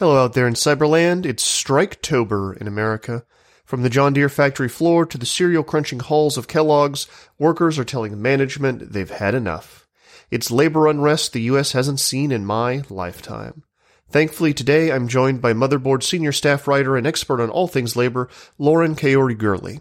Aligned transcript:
Hello 0.00 0.24
out 0.24 0.32
there 0.32 0.46
in 0.46 0.54
Cyberland. 0.54 1.26
It's 1.26 1.44
Striketober 1.44 2.56
in 2.56 2.66
America. 2.66 3.26
From 3.66 3.82
the 3.82 3.90
John 3.90 4.14
Deere 4.14 4.30
factory 4.30 4.66
floor 4.66 5.04
to 5.04 5.18
the 5.18 5.26
cereal 5.26 5.62
crunching 5.62 6.00
halls 6.00 6.38
of 6.38 6.48
Kellogg's, 6.48 7.06
workers 7.38 7.78
are 7.78 7.84
telling 7.84 8.22
management 8.22 8.94
they've 8.94 9.10
had 9.10 9.34
enough. 9.34 9.86
It's 10.30 10.50
labor 10.50 10.88
unrest 10.88 11.34
the 11.34 11.42
U.S. 11.42 11.72
hasn't 11.72 12.00
seen 12.00 12.32
in 12.32 12.46
my 12.46 12.82
lifetime. 12.88 13.62
Thankfully, 14.08 14.54
today 14.54 14.90
I'm 14.90 15.06
joined 15.06 15.42
by 15.42 15.52
Motherboard 15.52 16.02
senior 16.02 16.32
staff 16.32 16.66
writer 16.66 16.96
and 16.96 17.06
expert 17.06 17.38
on 17.38 17.50
all 17.50 17.68
things 17.68 17.94
labor, 17.94 18.30
Lauren 18.56 18.96
Kaori 18.96 19.36
Gurley. 19.36 19.80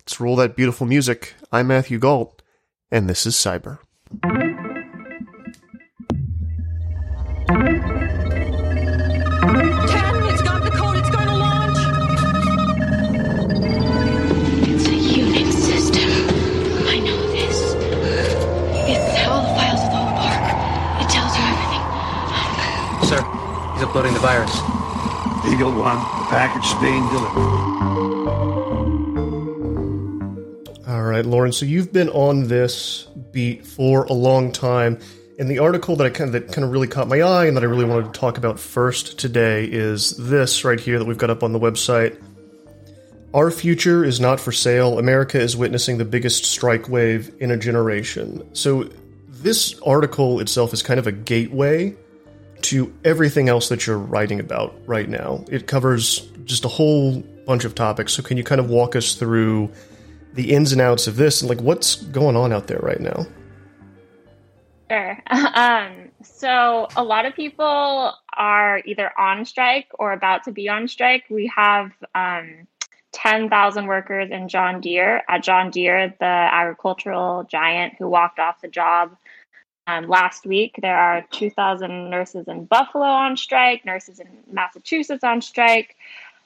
Let's 0.00 0.18
roll 0.18 0.36
that 0.36 0.56
beautiful 0.56 0.86
music. 0.86 1.34
I'm 1.52 1.66
Matthew 1.66 1.98
Gault, 1.98 2.40
and 2.90 3.06
this 3.06 3.26
is 3.26 3.34
Cyber. 3.34 3.80
Uploading 23.92 24.14
the 24.14 24.20
virus. 24.20 24.56
Eagle 25.52 25.70
One, 25.70 25.98
package 26.30 26.80
being 26.80 27.06
delivered. 27.10 27.36
All 30.88 31.02
right, 31.02 31.26
Lauren. 31.26 31.52
So 31.52 31.66
you've 31.66 31.92
been 31.92 32.08
on 32.08 32.48
this 32.48 33.06
beat 33.32 33.66
for 33.66 34.04
a 34.04 34.14
long 34.14 34.50
time, 34.50 34.98
and 35.38 35.46
the 35.50 35.58
article 35.58 35.96
that 35.96 36.06
I 36.06 36.08
kind 36.08 36.28
of 36.28 36.32
that 36.32 36.54
kind 36.54 36.64
of 36.64 36.72
really 36.72 36.86
caught 36.86 37.06
my 37.06 37.20
eye 37.20 37.44
and 37.44 37.54
that 37.54 37.64
I 37.64 37.66
really 37.66 37.84
wanted 37.84 38.14
to 38.14 38.18
talk 38.18 38.38
about 38.38 38.58
first 38.58 39.18
today 39.18 39.66
is 39.66 40.16
this 40.16 40.64
right 40.64 40.80
here 40.80 40.98
that 40.98 41.04
we've 41.04 41.18
got 41.18 41.28
up 41.28 41.42
on 41.42 41.52
the 41.52 41.60
website. 41.60 42.18
Our 43.34 43.50
future 43.50 44.06
is 44.06 44.20
not 44.20 44.40
for 44.40 44.52
sale. 44.52 44.98
America 44.98 45.38
is 45.38 45.54
witnessing 45.54 45.98
the 45.98 46.06
biggest 46.06 46.46
strike 46.46 46.88
wave 46.88 47.30
in 47.40 47.50
a 47.50 47.58
generation. 47.58 48.48
So 48.54 48.88
this 49.28 49.78
article 49.82 50.40
itself 50.40 50.72
is 50.72 50.82
kind 50.82 50.98
of 50.98 51.06
a 51.06 51.12
gateway 51.12 51.94
to 52.62 52.92
everything 53.04 53.48
else 53.48 53.68
that 53.68 53.86
you're 53.86 53.98
writing 53.98 54.40
about 54.40 54.74
right 54.86 55.08
now. 55.08 55.44
It 55.50 55.66
covers 55.66 56.20
just 56.44 56.64
a 56.64 56.68
whole 56.68 57.20
bunch 57.46 57.64
of 57.64 57.74
topics. 57.74 58.12
So 58.12 58.22
can 58.22 58.36
you 58.36 58.44
kind 58.44 58.60
of 58.60 58.70
walk 58.70 58.96
us 58.96 59.14
through 59.14 59.70
the 60.34 60.52
ins 60.52 60.72
and 60.72 60.80
outs 60.80 61.06
of 61.06 61.16
this 61.16 61.42
and 61.42 61.48
like 61.48 61.60
what's 61.60 61.96
going 61.96 62.36
on 62.36 62.52
out 62.52 62.66
there 62.66 62.78
right 62.78 63.00
now? 63.00 63.26
Sure. 64.90 65.18
Um, 65.54 66.10
so 66.22 66.88
a 66.96 67.02
lot 67.02 67.26
of 67.26 67.34
people 67.34 68.12
are 68.36 68.82
either 68.84 69.10
on 69.18 69.44
strike 69.44 69.88
or 69.98 70.12
about 70.12 70.44
to 70.44 70.52
be 70.52 70.68
on 70.68 70.88
strike. 70.88 71.24
We 71.28 71.52
have 71.54 71.92
um, 72.14 72.66
10,000 73.12 73.86
workers 73.86 74.30
in 74.30 74.48
John 74.48 74.80
Deere 74.80 75.22
at 75.28 75.42
John 75.42 75.70
Deere, 75.70 76.14
the 76.18 76.24
agricultural 76.24 77.44
giant 77.44 77.94
who 77.98 78.08
walked 78.08 78.38
off 78.38 78.60
the 78.60 78.68
job 78.68 79.16
um, 79.86 80.08
last 80.08 80.46
week. 80.46 80.76
There 80.80 80.96
are 80.96 81.24
2,000 81.30 82.10
nurses 82.10 82.46
in 82.48 82.64
Buffalo 82.64 83.04
on 83.04 83.36
strike, 83.36 83.84
nurses 83.84 84.20
in 84.20 84.28
Massachusetts 84.50 85.24
on 85.24 85.40
strike, 85.40 85.96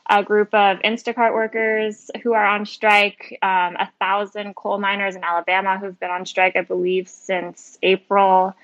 a 0.08 0.22
group 0.22 0.54
of 0.54 0.78
Instacart 0.78 1.34
workers 1.34 2.10
who 2.22 2.32
are 2.32 2.46
on 2.46 2.64
strike, 2.64 3.38
um, 3.42 3.76
a 3.76 3.90
thousand 3.98 4.54
coal 4.54 4.78
miners 4.78 5.16
in 5.16 5.24
Alabama 5.24 5.78
who've 5.78 5.98
been 5.98 6.10
on 6.10 6.26
strike, 6.26 6.56
I 6.56 6.62
believe, 6.62 7.08
since 7.08 7.78
April. 7.82 8.54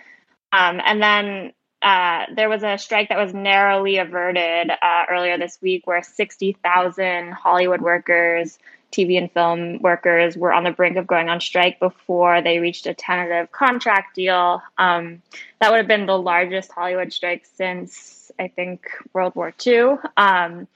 Um, 0.52 0.80
and 0.84 1.02
then 1.02 1.52
uh, 1.82 2.26
there 2.34 2.48
was 2.48 2.62
a 2.62 2.78
strike 2.78 3.08
that 3.08 3.18
was 3.18 3.34
narrowly 3.34 3.98
averted 3.98 4.70
uh, 4.70 5.04
earlier 5.10 5.36
this 5.36 5.58
week 5.60 5.86
where 5.86 6.02
60,000 6.02 7.32
Hollywood 7.32 7.80
workers, 7.80 8.58
TV 8.92 9.18
and 9.18 9.32
film 9.32 9.78
workers 9.80 10.36
were 10.36 10.52
on 10.52 10.64
the 10.64 10.70
brink 10.70 10.96
of 10.96 11.06
going 11.06 11.28
on 11.28 11.40
strike 11.40 11.80
before 11.80 12.42
they 12.42 12.58
reached 12.58 12.86
a 12.86 12.94
tentative 12.94 13.50
contract 13.50 14.14
deal. 14.14 14.62
Um, 14.78 15.22
that 15.60 15.70
would 15.70 15.78
have 15.78 15.88
been 15.88 16.06
the 16.06 16.18
largest 16.18 16.70
Hollywood 16.70 17.12
strike 17.12 17.46
since, 17.56 18.30
I 18.38 18.48
think, 18.48 18.86
World 19.12 19.34
War 19.34 19.52
II. 19.66 19.94
Um, 20.16 20.68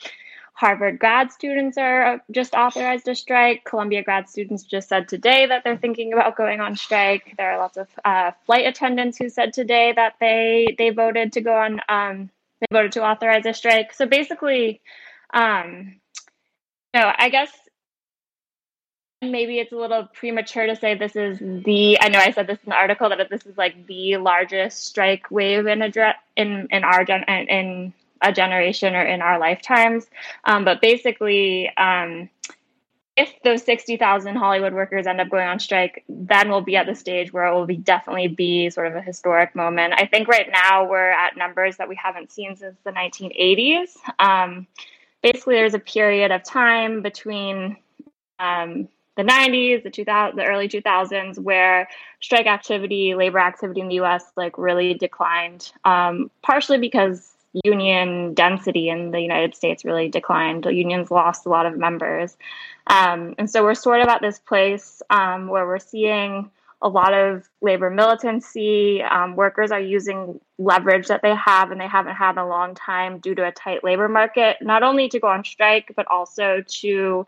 Harvard 0.57 0.99
grad 0.99 1.31
students 1.33 1.77
are 1.77 2.23
just 2.31 2.55
authorized 2.55 3.05
to 3.05 3.15
strike. 3.15 3.65
Columbia 3.65 4.03
grad 4.03 4.27
students 4.27 4.63
just 4.63 4.89
said 4.89 5.07
today 5.07 5.45
that 5.45 5.65
they're 5.65 5.77
thinking 5.77 6.15
about 6.15 6.35
going 6.35 6.63
on 6.63 6.77
strike. 6.77 7.35
There 7.37 7.53
are 7.53 7.59
lots 7.59 7.77
of 7.77 7.89
uh, 8.07 8.31
flight 8.47 8.67
attendants 8.67 9.19
who 9.19 9.29
said 9.29 9.53
today 9.53 9.93
that 9.95 10.15
they 10.19 10.75
they 10.79 10.89
voted 10.89 11.35
to 11.35 11.43
go 11.43 11.55
on. 11.55 11.83
Um, 11.91 12.31
they 12.61 12.67
voted 12.73 12.93
to 12.93 13.05
authorize 13.05 13.45
a 13.45 13.53
strike. 13.53 13.93
So 13.93 14.07
basically, 14.07 14.81
um, 15.35 16.01
no, 16.95 17.13
I 17.19 17.29
guess 17.29 17.51
maybe 19.23 19.59
it's 19.59 19.73
a 19.73 19.77
little 19.77 20.09
premature 20.13 20.67
to 20.67 20.77
say 20.77 20.95
this 20.95 21.17
is 21.17 21.39
the. 21.39 21.99
I 22.01 22.09
know 22.09 22.19
I 22.19 22.33
said 22.33 22.47
this 22.47 22.59
in 22.65 22.71
the 22.71 22.77
article 22.77 23.09
that 23.09 23.31
this 23.31 23.47
is 23.47 23.57
like 23.57 23.87
the 23.87 24.17
largest 24.19 24.85
strike 24.85 25.31
wave 25.31 25.67
in 25.67 25.83
a 25.83 26.15
in 26.37 26.69
in 26.71 26.85
our 26.85 27.05
gen 27.05 27.25
in 27.25 27.93
a 28.23 28.33
generation 28.33 28.95
or 28.95 29.03
in 29.03 29.23
our 29.23 29.39
lifetimes. 29.39 30.07
Um, 30.45 30.65
but 30.65 30.81
basically, 30.81 31.71
um, 31.77 32.31
if 33.17 33.33
those 33.45 33.63
60,000 33.63 34.37
Hollywood 34.37 34.75
workers 34.75 35.07
end 35.07 35.21
up 35.21 35.31
going 35.31 35.47
on 35.47 35.59
strike, 35.59 36.05
then 36.09 36.51
we'll 36.51 36.61
be 36.61 36.77
at 36.77 36.87
the 36.87 36.95
stage 36.95 37.33
where 37.33 37.47
it 37.47 37.55
will 37.55 37.67
be 37.67 37.77
definitely 37.77 38.29
be 38.29 38.69
sort 38.69 38.87
of 38.87 38.95
a 38.95 39.01
historic 39.01 39.55
moment. 39.55 39.95
I 39.97 40.07
think 40.07 40.29
right 40.29 40.49
now 40.53 40.87
we're 40.89 41.11
at 41.11 41.37
numbers 41.37 41.79
that 41.79 41.89
we 41.89 41.97
haven't 41.97 42.31
seen 42.31 42.57
since 42.57 42.77
the 42.85 42.93
1980s. 42.93 43.97
Um, 44.19 44.67
basically, 45.23 45.55
there's 45.55 45.75
a 45.75 45.79
period 45.79 46.31
of 46.31 46.43
time 46.43 47.01
between 47.01 47.77
um, 48.39 48.89
the 49.17 49.25
90s, 49.25 49.83
the 49.83 49.91
2000, 49.91 50.37
the 50.37 50.45
early 50.45 50.69
2000s, 50.69 51.39
where 51.39 51.89
strike 52.21 52.47
activity, 52.47 53.15
labor 53.15 53.39
activity 53.39 53.81
in 53.81 53.89
the 53.89 53.95
U.S. 53.97 54.25
like 54.37 54.59
really 54.59 54.95
declined, 54.95 55.73
um, 55.85 56.31
partially 56.43 56.79
because 56.79 57.33
union 57.65 58.35
density 58.35 58.89
in 58.89 59.11
the 59.13 59.21
United 59.21 59.55
States 59.55 59.85
really 59.85 60.09
declined. 60.09 60.67
Unions 60.67 61.11
lost 61.11 61.47
a 61.47 61.49
lot 61.49 61.67
of 61.67 61.79
members. 61.79 62.37
Um, 62.89 63.35
and 63.39 63.51
so 63.51 63.63
we're 63.63 63.75
sort 63.75 64.03
of 64.03 64.09
at 64.09 64.21
this 64.21 64.39
place 64.39 65.03
um, 65.11 65.49
where 65.49 65.67
we're 65.67 65.79
seeing 65.79 66.51
a 66.83 66.89
lot 66.89 67.15
of 67.15 67.49
labor 67.63 67.89
militancy. 67.89 69.03
Um, 69.03 69.35
workers 69.35 69.71
are 69.71 69.81
using 69.81 70.39
leverage 70.59 71.09
that 71.09 71.23
they 71.23 71.35
have 71.35 71.71
and 71.71 71.81
they 71.81 71.89
haven't 71.89 72.15
had 72.15 72.33
in 72.33 72.39
a 72.39 72.47
long 72.47 72.75
time 72.75 73.19
due 73.19 73.35
to 73.35 73.47
a 73.47 73.53
tight 73.53 73.83
labor 73.83 74.09
market, 74.09 74.59
not 74.61 74.83
only 74.83 75.09
to 75.09 75.19
go 75.19 75.29
on 75.29 75.43
strike, 75.43 75.93
but 75.97 76.07
also 76.09 76.63
to 76.67 77.27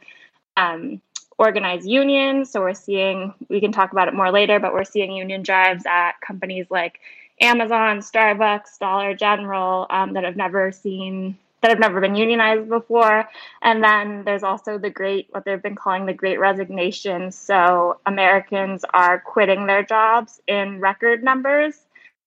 um, 0.59 1.01
organize 1.39 1.87
unions. 1.87 2.51
So 2.51 2.61
we're 2.61 2.75
seeing, 2.75 3.33
we 3.49 3.61
can 3.61 3.73
talk 3.73 3.93
about 3.93 4.09
it 4.09 4.15
more 4.15 4.31
later, 4.31 4.59
but 4.59 4.73
we're 4.73 4.85
seeing 4.85 5.13
union 5.13 5.43
drives 5.43 5.87
at 5.87 6.21
companies 6.21 6.67
like 6.71 7.01
Amazon, 7.41 8.01
Starbucks, 8.01 8.79
Dollar 8.81 9.15
General 9.15 9.87
um, 9.91 10.15
that 10.15 10.25
have 10.25 10.37
never 10.37 10.73
seen 10.73 11.39
that 11.61 11.71
have 11.71 11.81
never 11.81 12.01
been 12.01 12.15
unionized 12.15 12.69
before. 12.69 13.29
And 13.63 13.83
then 13.83 14.23
there's 14.25 14.45
also 14.45 14.79
the 14.79 14.91
great, 14.91 15.27
what 15.31 15.45
they've 15.45 15.61
been 15.61 15.75
calling 15.75 16.07
the 16.07 16.13
great 16.13 16.39
resignation. 16.39 17.33
So 17.33 17.99
Americans 18.07 18.85
are 18.95 19.19
quitting 19.19 19.67
their 19.67 19.83
jobs 19.83 20.41
in 20.47 20.79
record 20.79 21.25
numbers. 21.25 21.77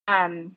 Um, 0.08 0.56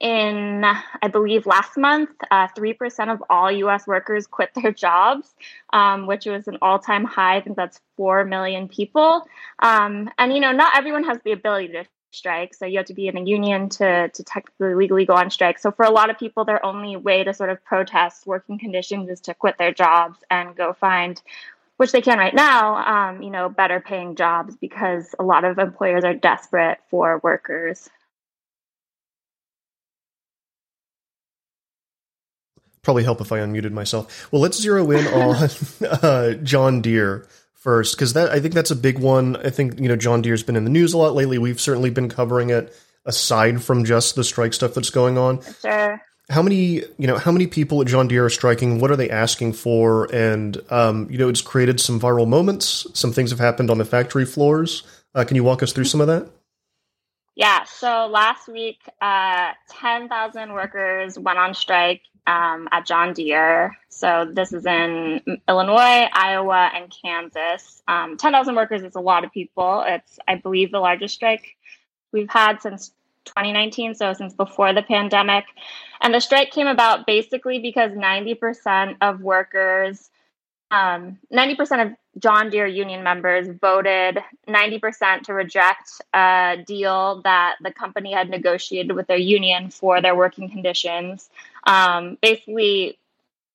in, 0.00 0.64
I 0.64 1.08
believe, 1.08 1.46
last 1.46 1.76
month, 1.76 2.10
uh, 2.30 2.48
3% 2.48 3.12
of 3.12 3.22
all 3.30 3.50
US 3.50 3.86
workers 3.86 4.26
quit 4.26 4.50
their 4.54 4.72
jobs, 4.86 5.34
um, 5.72 6.06
which 6.06 6.26
was 6.26 6.48
an 6.48 6.58
all 6.62 6.78
time 6.78 7.04
high. 7.04 7.36
I 7.36 7.40
think 7.40 7.56
that's 7.56 7.80
4 7.96 8.24
million 8.24 8.68
people. 8.68 9.26
Um, 9.60 10.10
and, 10.18 10.32
you 10.32 10.40
know, 10.40 10.52
not 10.52 10.76
everyone 10.76 11.04
has 11.04 11.18
the 11.24 11.32
ability 11.32 11.68
to 11.68 11.84
strike. 12.14 12.54
So 12.54 12.64
you 12.64 12.78
have 12.78 12.86
to 12.86 12.94
be 12.94 13.08
in 13.08 13.16
a 13.16 13.22
union 13.22 13.68
to, 13.70 14.08
to 14.08 14.24
technically 14.24 14.74
legally 14.74 15.04
go 15.04 15.14
on 15.14 15.30
strike. 15.30 15.58
So 15.58 15.70
for 15.70 15.84
a 15.84 15.90
lot 15.90 16.10
of 16.10 16.18
people, 16.18 16.44
their 16.44 16.64
only 16.64 16.96
way 16.96 17.24
to 17.24 17.34
sort 17.34 17.50
of 17.50 17.62
protest 17.64 18.26
working 18.26 18.58
conditions 18.58 19.10
is 19.10 19.20
to 19.22 19.34
quit 19.34 19.58
their 19.58 19.72
jobs 19.72 20.20
and 20.30 20.56
go 20.56 20.72
find, 20.72 21.20
which 21.76 21.92
they 21.92 22.00
can 22.00 22.18
right 22.18 22.34
now, 22.34 22.76
um, 22.76 23.22
you 23.22 23.30
know, 23.30 23.48
better 23.48 23.80
paying 23.80 24.14
jobs 24.14 24.56
because 24.56 25.14
a 25.18 25.24
lot 25.24 25.44
of 25.44 25.58
employers 25.58 26.04
are 26.04 26.14
desperate 26.14 26.78
for 26.88 27.20
workers. 27.22 27.90
Probably 32.84 33.02
help 33.02 33.20
if 33.20 33.32
I 33.32 33.38
unmuted 33.38 33.72
myself. 33.72 34.30
Well, 34.30 34.40
let's 34.40 34.60
zero 34.60 34.88
in 34.90 35.06
on 35.08 35.48
uh, 36.02 36.34
John 36.34 36.80
Deere 36.80 37.26
first 37.64 37.96
because 37.96 38.12
that 38.12 38.30
I 38.30 38.40
think 38.40 38.52
that's 38.54 38.70
a 38.70 38.76
big 38.76 38.98
one. 38.98 39.36
I 39.38 39.50
think 39.50 39.80
you 39.80 39.88
know 39.88 39.96
John 39.96 40.22
Deere's 40.22 40.42
been 40.42 40.54
in 40.54 40.64
the 40.64 40.70
news 40.70 40.92
a 40.92 40.98
lot 40.98 41.14
lately. 41.14 41.38
We've 41.38 41.60
certainly 41.60 41.90
been 41.90 42.08
covering 42.10 42.50
it 42.50 42.72
aside 43.06 43.62
from 43.62 43.84
just 43.84 44.14
the 44.14 44.22
strike 44.22 44.52
stuff 44.52 44.74
that's 44.74 44.90
going 44.90 45.18
on. 45.18 45.40
Sure. 45.62 46.00
How 46.28 46.42
many 46.42 46.82
you 46.98 47.06
know 47.06 47.16
how 47.16 47.32
many 47.32 47.46
people 47.46 47.80
at 47.80 47.86
John 47.86 48.06
Deere 48.06 48.26
are 48.26 48.30
striking? 48.30 48.80
What 48.80 48.90
are 48.90 48.96
they 48.96 49.10
asking 49.10 49.54
for? 49.54 50.14
And 50.14 50.60
um, 50.70 51.08
you 51.10 51.18
know 51.18 51.30
it's 51.30 51.40
created 51.40 51.80
some 51.80 51.98
viral 51.98 52.28
moments. 52.28 52.86
Some 52.92 53.12
things 53.12 53.30
have 53.30 53.40
happened 53.40 53.70
on 53.70 53.78
the 53.78 53.84
factory 53.84 54.26
floors. 54.26 54.82
Uh, 55.14 55.24
can 55.24 55.36
you 55.36 55.44
walk 55.44 55.62
us 55.62 55.72
through 55.72 55.84
some 55.84 56.02
of 56.02 56.06
that? 56.06 56.28
Yeah, 57.36 57.64
so 57.64 58.06
last 58.06 58.48
week, 58.48 58.80
uh, 59.00 59.52
10,000 59.68 60.52
workers 60.52 61.18
went 61.18 61.38
on 61.38 61.52
strike 61.54 62.02
um, 62.28 62.68
at 62.70 62.86
John 62.86 63.12
Deere. 63.12 63.76
So 63.88 64.30
this 64.32 64.52
is 64.52 64.64
in 64.66 65.20
Illinois, 65.48 66.08
Iowa, 66.12 66.70
and 66.74 66.94
Kansas. 67.02 67.82
Um, 67.88 68.16
10,000 68.16 68.54
workers 68.54 68.84
is 68.84 68.94
a 68.94 69.00
lot 69.00 69.24
of 69.24 69.32
people. 69.32 69.82
It's, 69.86 70.18
I 70.28 70.36
believe, 70.36 70.70
the 70.70 70.78
largest 70.78 71.14
strike 71.14 71.56
we've 72.12 72.30
had 72.30 72.62
since 72.62 72.92
2019, 73.24 73.94
so 73.96 74.12
since 74.12 74.32
before 74.32 74.72
the 74.72 74.82
pandemic. 74.82 75.44
And 76.00 76.14
the 76.14 76.20
strike 76.20 76.52
came 76.52 76.68
about 76.68 77.04
basically 77.04 77.58
because 77.58 77.90
90% 77.92 78.96
of 79.00 79.20
workers 79.22 80.10
um, 80.74 81.18
90% 81.32 81.86
of 81.86 81.92
John 82.18 82.50
Deere 82.50 82.66
union 82.66 83.04
members 83.04 83.46
voted 83.60 84.18
90% 84.48 85.22
to 85.22 85.34
reject 85.34 86.02
a 86.12 86.64
deal 86.66 87.20
that 87.22 87.56
the 87.62 87.72
company 87.72 88.12
had 88.12 88.28
negotiated 88.28 88.96
with 88.96 89.06
their 89.06 89.16
union 89.16 89.70
for 89.70 90.02
their 90.02 90.16
working 90.16 90.50
conditions. 90.50 91.30
Um, 91.64 92.18
basically, 92.20 92.98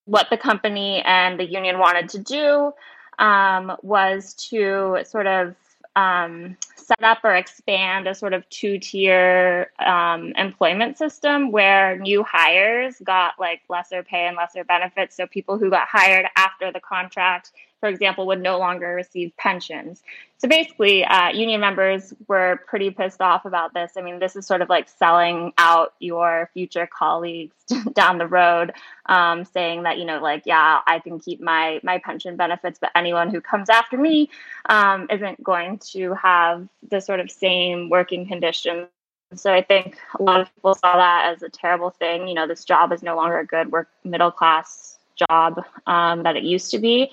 what 0.06 0.30
the 0.30 0.38
company 0.38 1.02
and 1.06 1.38
the 1.38 1.46
union 1.46 1.78
wanted 1.78 2.08
to 2.10 2.20
do 2.20 2.72
um, 3.20 3.76
was 3.82 4.34
to 4.50 5.00
sort 5.04 5.28
of 5.28 5.56
um, 5.96 6.58
set 6.76 7.04
up 7.04 7.20
or 7.24 7.36
expand 7.36 8.08
a 8.08 8.16
sort 8.16 8.34
of 8.34 8.48
two 8.50 8.80
tier 8.80 9.72
um, 9.80 10.34
employment 10.38 10.98
system 10.98 11.52
where 11.52 11.98
new 11.98 12.24
hires 12.24 12.96
got 13.04 13.34
like 13.40 13.62
lesser 13.70 14.04
pay 14.04 14.28
and 14.28 14.38
lesser 14.38 14.64
benefits. 14.64 15.16
So 15.16 15.28
people 15.28 15.58
who 15.58 15.70
got 15.70 15.88
hired 15.88 16.28
after 16.36 16.72
the 16.72 16.80
contract 16.80 17.52
for 17.80 17.90
example, 17.90 18.28
would 18.28 18.42
no 18.42 18.58
longer 18.58 18.94
receive 18.94 19.32
pensions. 19.38 20.02
So 20.38 20.48
basically, 20.48 21.04
uh, 21.04 21.30
union 21.30 21.60
members 21.60 22.14
were 22.28 22.62
pretty 22.68 22.92
pissed 22.92 23.22
off 23.22 23.46
about 23.46 23.74
this. 23.74 23.94
I 23.98 24.02
mean, 24.02 24.20
this 24.20 24.36
is 24.36 24.46
sort 24.46 24.62
of 24.62 24.70
like 24.70 24.88
selling 24.88 25.54
out 25.58 25.94
your 26.00 26.50
future 26.54 26.88
colleagues 26.88 27.56
down 27.94 28.18
the 28.18 28.28
road, 28.28 28.74
um, 29.08 29.46
saying 29.46 29.84
that 29.84 29.98
you 29.98 30.06
know, 30.06 30.20
like, 30.20 30.44
yeah, 30.46 30.80
I 30.88 31.00
can 31.00 31.20
keep 31.20 31.42
my 31.42 31.80
my 31.84 32.00
pension 32.00 32.36
benefits, 32.36 32.80
but 32.80 32.92
anyone 32.96 33.30
who 33.30 33.42
comes 33.42 33.70
after 33.70 33.98
me 33.98 34.30
um, 34.68 35.08
isn't 35.10 35.44
going 35.44 35.80
to 35.92 36.14
have 36.14 36.68
the 36.90 37.02
sort 37.02 37.20
of 37.20 37.30
same 37.30 37.90
working 37.90 38.28
conditions 38.28 38.88
so 39.36 39.54
I 39.54 39.62
think 39.62 39.98
a 40.20 40.24
lot 40.24 40.42
of 40.42 40.54
people 40.56 40.74
saw 40.74 40.98
that 40.98 41.32
as 41.32 41.44
a 41.44 41.50
terrible 41.50 41.92
thing. 41.92 42.28
You 42.28 42.34
know, 42.34 42.48
this 42.48 42.66
job 42.66 42.92
is 42.92 43.04
no 43.04 43.16
longer 43.16 43.38
a 43.38 43.46
good 43.46 43.72
work 43.72 43.90
middle 44.04 44.32
class 44.32 44.98
job 45.16 45.64
um, 45.86 46.24
that 46.24 46.36
it 46.36 46.44
used 46.44 46.72
to 46.72 46.80
be. 46.80 47.12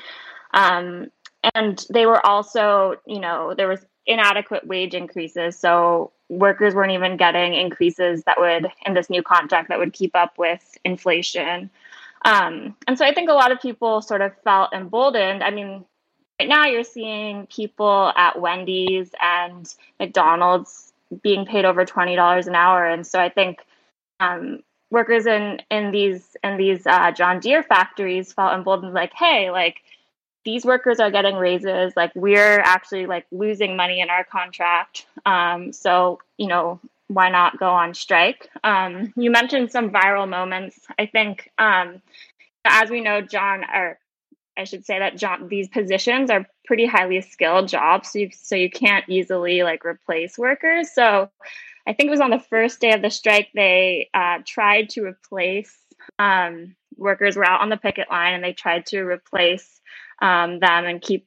Um, 0.56 1.10
and 1.54 1.86
they 1.90 2.06
were 2.06 2.24
also, 2.26 2.96
you 3.06 3.20
know, 3.20 3.54
there 3.54 3.68
was 3.68 3.86
inadequate 4.06 4.66
wage 4.66 4.94
increases. 4.94 5.56
So 5.56 6.10
workers 6.28 6.74
weren't 6.74 6.92
even 6.92 7.16
getting 7.16 7.54
increases 7.54 8.22
that 8.24 8.40
would, 8.40 8.66
in 8.86 8.94
this 8.94 9.10
new 9.10 9.22
contract, 9.22 9.68
that 9.68 9.78
would 9.78 9.92
keep 9.92 10.16
up 10.16 10.38
with 10.38 10.64
inflation. 10.84 11.70
Um, 12.24 12.74
and 12.88 12.98
so 12.98 13.04
I 13.04 13.12
think 13.14 13.28
a 13.28 13.34
lot 13.34 13.52
of 13.52 13.60
people 13.60 14.00
sort 14.00 14.22
of 14.22 14.32
felt 14.42 14.72
emboldened. 14.72 15.42
I 15.44 15.50
mean, 15.50 15.84
right 16.40 16.48
now 16.48 16.66
you're 16.66 16.82
seeing 16.82 17.46
people 17.46 18.12
at 18.16 18.40
Wendy's 18.40 19.10
and 19.20 19.72
McDonald's 20.00 20.92
being 21.22 21.46
paid 21.46 21.64
over 21.64 21.84
twenty 21.84 22.16
dollars 22.16 22.48
an 22.48 22.56
hour, 22.56 22.84
and 22.84 23.06
so 23.06 23.20
I 23.20 23.28
think 23.28 23.64
um, 24.18 24.64
workers 24.90 25.26
in 25.26 25.60
in 25.70 25.92
these 25.92 26.36
in 26.42 26.56
these 26.56 26.84
uh, 26.84 27.12
John 27.12 27.38
Deere 27.38 27.62
factories 27.62 28.32
felt 28.32 28.54
emboldened, 28.54 28.92
like, 28.92 29.12
hey, 29.14 29.52
like 29.52 29.76
these 30.46 30.64
workers 30.64 30.98
are 31.00 31.10
getting 31.10 31.36
raises 31.36 31.92
like 31.94 32.12
we're 32.14 32.60
actually 32.60 33.04
like 33.04 33.26
losing 33.30 33.76
money 33.76 34.00
in 34.00 34.08
our 34.08 34.24
contract. 34.24 35.04
Um, 35.26 35.74
so 35.74 36.20
you 36.38 36.46
know 36.46 36.80
why 37.08 37.28
not 37.28 37.58
go 37.58 37.68
on 37.68 37.92
strike? 37.94 38.48
Um, 38.64 39.12
you 39.16 39.30
mentioned 39.30 39.70
some 39.70 39.90
viral 39.90 40.28
moments. 40.28 40.80
I 40.98 41.06
think 41.06 41.50
um, 41.58 42.00
as 42.66 42.90
we 42.90 43.00
know 43.00 43.20
john 43.20 43.64
or 43.72 43.98
i 44.58 44.64
should 44.64 44.84
say 44.84 44.98
that 44.98 45.16
john 45.16 45.48
these 45.48 45.68
positions 45.68 46.30
are 46.30 46.46
pretty 46.64 46.86
highly 46.86 47.20
skilled 47.20 47.68
jobs 47.68 48.10
so 48.10 48.18
you, 48.18 48.30
so 48.32 48.56
you 48.56 48.70
can't 48.70 49.08
easily 49.08 49.62
like 49.62 49.84
replace 49.84 50.36
workers. 50.36 50.90
So 50.92 51.30
i 51.86 51.92
think 51.92 52.08
it 52.08 52.10
was 52.10 52.20
on 52.20 52.30
the 52.30 52.38
first 52.38 52.80
day 52.80 52.92
of 52.92 53.02
the 53.02 53.10
strike 53.10 53.48
they 53.54 54.10
uh, 54.12 54.38
tried 54.44 54.90
to 54.90 55.04
replace 55.04 55.76
um, 56.18 56.74
workers 56.96 57.36
were 57.36 57.46
out 57.46 57.60
on 57.60 57.68
the 57.68 57.76
picket 57.76 58.10
line 58.10 58.34
and 58.34 58.44
they 58.44 58.52
tried 58.52 58.86
to 58.86 59.00
replace 59.00 59.80
um, 60.20 60.58
them 60.58 60.84
and 60.84 61.00
keep 61.00 61.26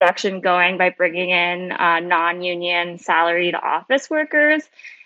production 0.00 0.40
going 0.40 0.78
by 0.78 0.90
bringing 0.90 1.30
in 1.30 1.72
uh, 1.72 2.00
non-union 2.00 2.98
salaried 2.98 3.54
office 3.54 4.08
workers. 4.08 4.62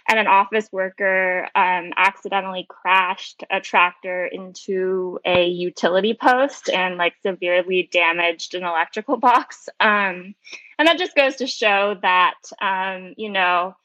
And 0.07 0.19
an 0.19 0.27
office 0.27 0.69
worker 0.71 1.49
um, 1.55 1.93
accidentally 1.97 2.67
crashed 2.69 3.43
a 3.51 3.59
tractor 3.61 4.27
into 4.27 5.19
a 5.25 5.47
utility 5.47 6.13
post 6.13 6.69
and 6.69 6.99
like 6.99 7.15
severely 7.23 7.89
damaged 7.91 8.55
an 8.55 8.65
electrical 8.65 9.17
box. 9.19 9.69
Um, 9.81 10.35
and 10.79 10.87
that 10.89 10.99
just 10.99 11.17
goes 11.17 11.37
to 11.37 11.47
show 11.47 11.97
that 12.03 12.35
um, 12.61 13.15
you 13.17 13.31
know 13.31 13.77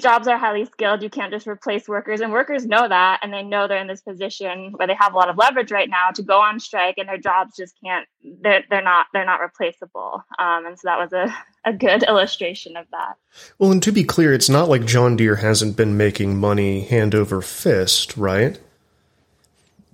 jobs 0.00 0.28
are 0.28 0.36
highly 0.36 0.64
skilled. 0.64 1.02
You 1.02 1.10
can't 1.10 1.32
just 1.32 1.46
replace 1.46 1.88
workers, 1.88 2.20
and 2.20 2.32
workers 2.32 2.66
know 2.66 2.88
that, 2.88 3.20
and 3.22 3.32
they 3.32 3.42
know 3.42 3.66
they're 3.66 3.80
in 3.80 3.86
this 3.86 4.00
position 4.00 4.72
where 4.76 4.86
they 4.86 4.94
have 4.94 5.14
a 5.14 5.16
lot 5.16 5.28
of 5.28 5.36
leverage 5.36 5.70
right 5.70 5.88
now 5.88 6.10
to 6.14 6.22
go 6.22 6.40
on 6.40 6.60
strike, 6.60 6.96
and 6.98 7.08
their 7.08 7.18
jobs 7.18 7.56
just 7.56 7.74
can't. 7.82 8.06
They're 8.42 8.64
they're 8.70 8.82
not 8.82 9.06
they're 9.12 9.24
not 9.24 9.40
replaceable. 9.40 10.24
Um, 10.38 10.66
and 10.66 10.78
so 10.78 10.82
that 10.84 10.98
was 10.98 11.12
a 11.12 11.34
a 11.64 11.72
good 11.72 12.02
illustration 12.08 12.76
of 12.76 12.86
that. 12.90 13.16
Well, 13.58 13.72
and 13.72 13.82
to 13.82 13.92
be 13.92 14.04
clear, 14.04 14.32
it's 14.32 14.48
not 14.48 14.68
like 14.68 14.84
John 14.84 15.16
Deere 15.16 15.36
hasn't 15.36 15.76
been 15.76 15.96
making 15.96 16.38
money 16.38 16.82
hand 16.82 17.14
over 17.14 17.42
fist, 17.42 18.16
right? 18.16 18.58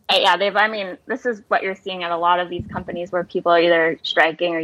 Uh, 0.08 0.18
yeah, 0.20 0.36
they've. 0.36 0.56
I 0.56 0.68
mean, 0.68 0.98
this 1.06 1.26
is 1.26 1.42
what 1.48 1.62
you're 1.62 1.74
seeing 1.74 2.02
at 2.02 2.10
a 2.10 2.16
lot 2.16 2.40
of 2.40 2.50
these 2.50 2.66
companies 2.66 3.12
where 3.12 3.24
people 3.24 3.52
are 3.52 3.60
either 3.60 3.98
striking 4.02 4.54
or 4.54 4.62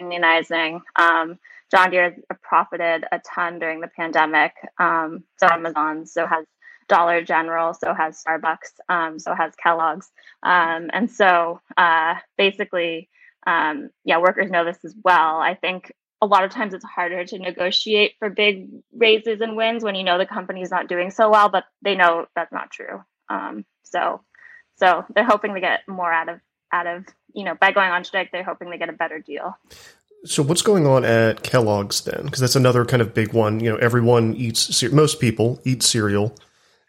unionizing. 0.00 0.80
Um, 0.96 1.38
John 1.72 1.90
Deere 1.90 2.16
profited 2.42 3.04
a 3.10 3.18
ton 3.20 3.58
during 3.58 3.80
the 3.80 3.88
pandemic. 3.88 4.52
Um, 4.78 5.24
so 5.38 5.48
Amazon, 5.50 6.06
so 6.06 6.26
has 6.26 6.44
Dollar 6.86 7.24
General, 7.24 7.72
so 7.72 7.94
has 7.94 8.22
Starbucks, 8.22 8.78
um, 8.90 9.18
so 9.18 9.34
has 9.34 9.54
Kellogg's, 9.56 10.10
um, 10.42 10.90
and 10.92 11.10
so 11.10 11.60
uh, 11.76 12.16
basically, 12.36 13.08
um, 13.46 13.88
yeah, 14.04 14.18
workers 14.18 14.50
know 14.50 14.66
this 14.66 14.84
as 14.84 14.94
well. 15.02 15.38
I 15.38 15.54
think 15.54 15.92
a 16.20 16.26
lot 16.26 16.44
of 16.44 16.50
times 16.50 16.74
it's 16.74 16.84
harder 16.84 17.24
to 17.24 17.38
negotiate 17.38 18.16
for 18.18 18.28
big 18.28 18.68
raises 18.94 19.40
and 19.40 19.56
wins 19.56 19.82
when 19.82 19.94
you 19.94 20.04
know 20.04 20.18
the 20.18 20.26
company's 20.26 20.70
not 20.70 20.88
doing 20.88 21.10
so 21.10 21.30
well, 21.30 21.48
but 21.48 21.64
they 21.80 21.94
know 21.94 22.26
that's 22.36 22.52
not 22.52 22.70
true. 22.70 23.02
Um, 23.30 23.64
so, 23.84 24.22
so 24.76 25.06
they're 25.14 25.24
hoping 25.24 25.54
to 25.54 25.60
get 25.60 25.88
more 25.88 26.12
out 26.12 26.28
of 26.28 26.40
out 26.70 26.86
of 26.86 27.04
you 27.34 27.44
know 27.44 27.54
by 27.58 27.72
going 27.72 27.90
on 27.90 28.04
strike, 28.04 28.30
they're 28.30 28.44
hoping 28.44 28.70
to 28.70 28.78
get 28.78 28.90
a 28.90 28.92
better 28.92 29.18
deal. 29.18 29.56
So 30.24 30.42
what's 30.42 30.62
going 30.62 30.86
on 30.86 31.04
at 31.04 31.42
Kellogg's 31.42 32.02
then? 32.02 32.24
Because 32.24 32.40
that's 32.40 32.56
another 32.56 32.84
kind 32.84 33.02
of 33.02 33.12
big 33.12 33.32
one. 33.32 33.60
You 33.60 33.70
know, 33.70 33.76
everyone 33.76 34.34
eats. 34.34 34.82
Most 34.92 35.20
people 35.20 35.60
eat 35.64 35.82
cereal. 35.82 36.34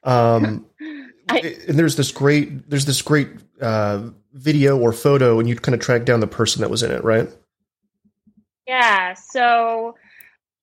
Um, 0.03 0.67
I, 1.29 1.55
and 1.67 1.79
there's 1.79 1.95
this 1.95 2.11
great 2.11 2.69
there's 2.69 2.85
this 2.85 3.01
great 3.01 3.29
uh, 3.61 4.09
video 4.33 4.77
or 4.77 4.93
photo, 4.93 5.39
and 5.39 5.47
you 5.47 5.55
kind 5.55 5.73
of 5.73 5.81
track 5.81 6.05
down 6.05 6.19
the 6.19 6.27
person 6.27 6.61
that 6.61 6.69
was 6.69 6.83
in 6.83 6.91
it, 6.91 7.03
right? 7.03 7.29
Yeah. 8.67 9.13
So 9.13 9.95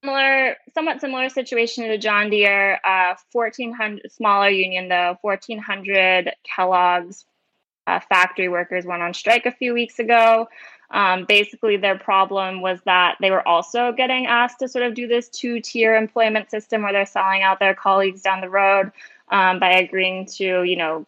similar, 0.03 0.57
somewhat 0.75 1.01
similar 1.01 1.29
situation 1.29 1.85
to 1.89 1.99
John 1.99 2.31
Deere. 2.31 2.79
Uh, 2.85 3.15
fourteen 3.33 3.73
hundred 3.73 4.13
smaller 4.13 4.51
union 4.51 4.89
though. 4.89 5.19
Fourteen 5.23 5.59
hundred 5.59 6.33
Kellogg's 6.45 7.25
uh, 7.87 8.01
factory 8.09 8.49
workers 8.49 8.85
went 8.85 9.03
on 9.03 9.15
strike 9.15 9.47
a 9.47 9.53
few 9.53 9.75
weeks 9.75 9.99
ago. 9.99 10.49
Um, 10.91 11.25
basically, 11.25 11.77
their 11.77 11.99
problem 11.99 12.63
was 12.63 12.81
that 12.85 13.17
they 13.21 13.31
were 13.31 13.47
also 13.47 13.93
getting 13.93 14.27
asked 14.27 14.59
to 14.59 14.69
sort 14.69 14.85
of 14.85 14.95
do 14.95 15.07
this 15.07 15.29
two 15.29 15.61
tier 15.61 15.95
employment 15.95 16.51
system 16.51 16.83
where 16.83 16.93
they're 16.93 17.07
selling 17.07 17.43
out 17.43 17.61
their 17.61 17.75
colleagues 17.75 18.23
down 18.23 18.41
the 18.41 18.51
road 18.51 18.91
um, 19.31 19.61
by 19.61 19.71
agreeing 19.71 20.27
to, 20.27 20.65
you 20.65 20.77
know, 20.77 21.07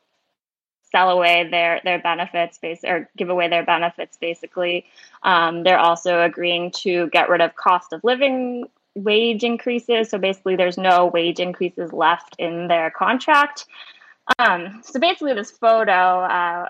sell 0.93 1.11
away 1.11 1.49
their 1.51 1.81
their 1.85 1.99
benefits 1.99 2.59
base 2.59 2.81
or 2.85 3.09
give 3.17 3.31
away 3.31 3.49
their 3.49 3.65
benefits 3.65 4.19
basically. 4.19 4.85
Um, 5.23 5.65
they're 5.65 5.79
also 5.79 6.23
agreeing 6.23 6.71
to 6.83 7.09
get 7.09 7.31
rid 7.31 7.41
of 7.41 7.57
cost 7.57 7.93
of 7.93 8.05
living 8.05 8.67
wage 8.95 9.43
increases. 9.43 10.11
So 10.11 10.19
basically 10.19 10.55
there's 10.55 10.77
no 10.77 11.07
wage 11.07 11.41
increases 11.41 11.93
left 11.93 12.37
in 12.39 12.69
their 12.69 12.91
contract. 12.91 13.65
Um, 14.39 14.83
so 14.85 15.01
basically 15.01 15.35
this 15.35 15.51
photo 15.51 16.21
uh, 16.21 16.69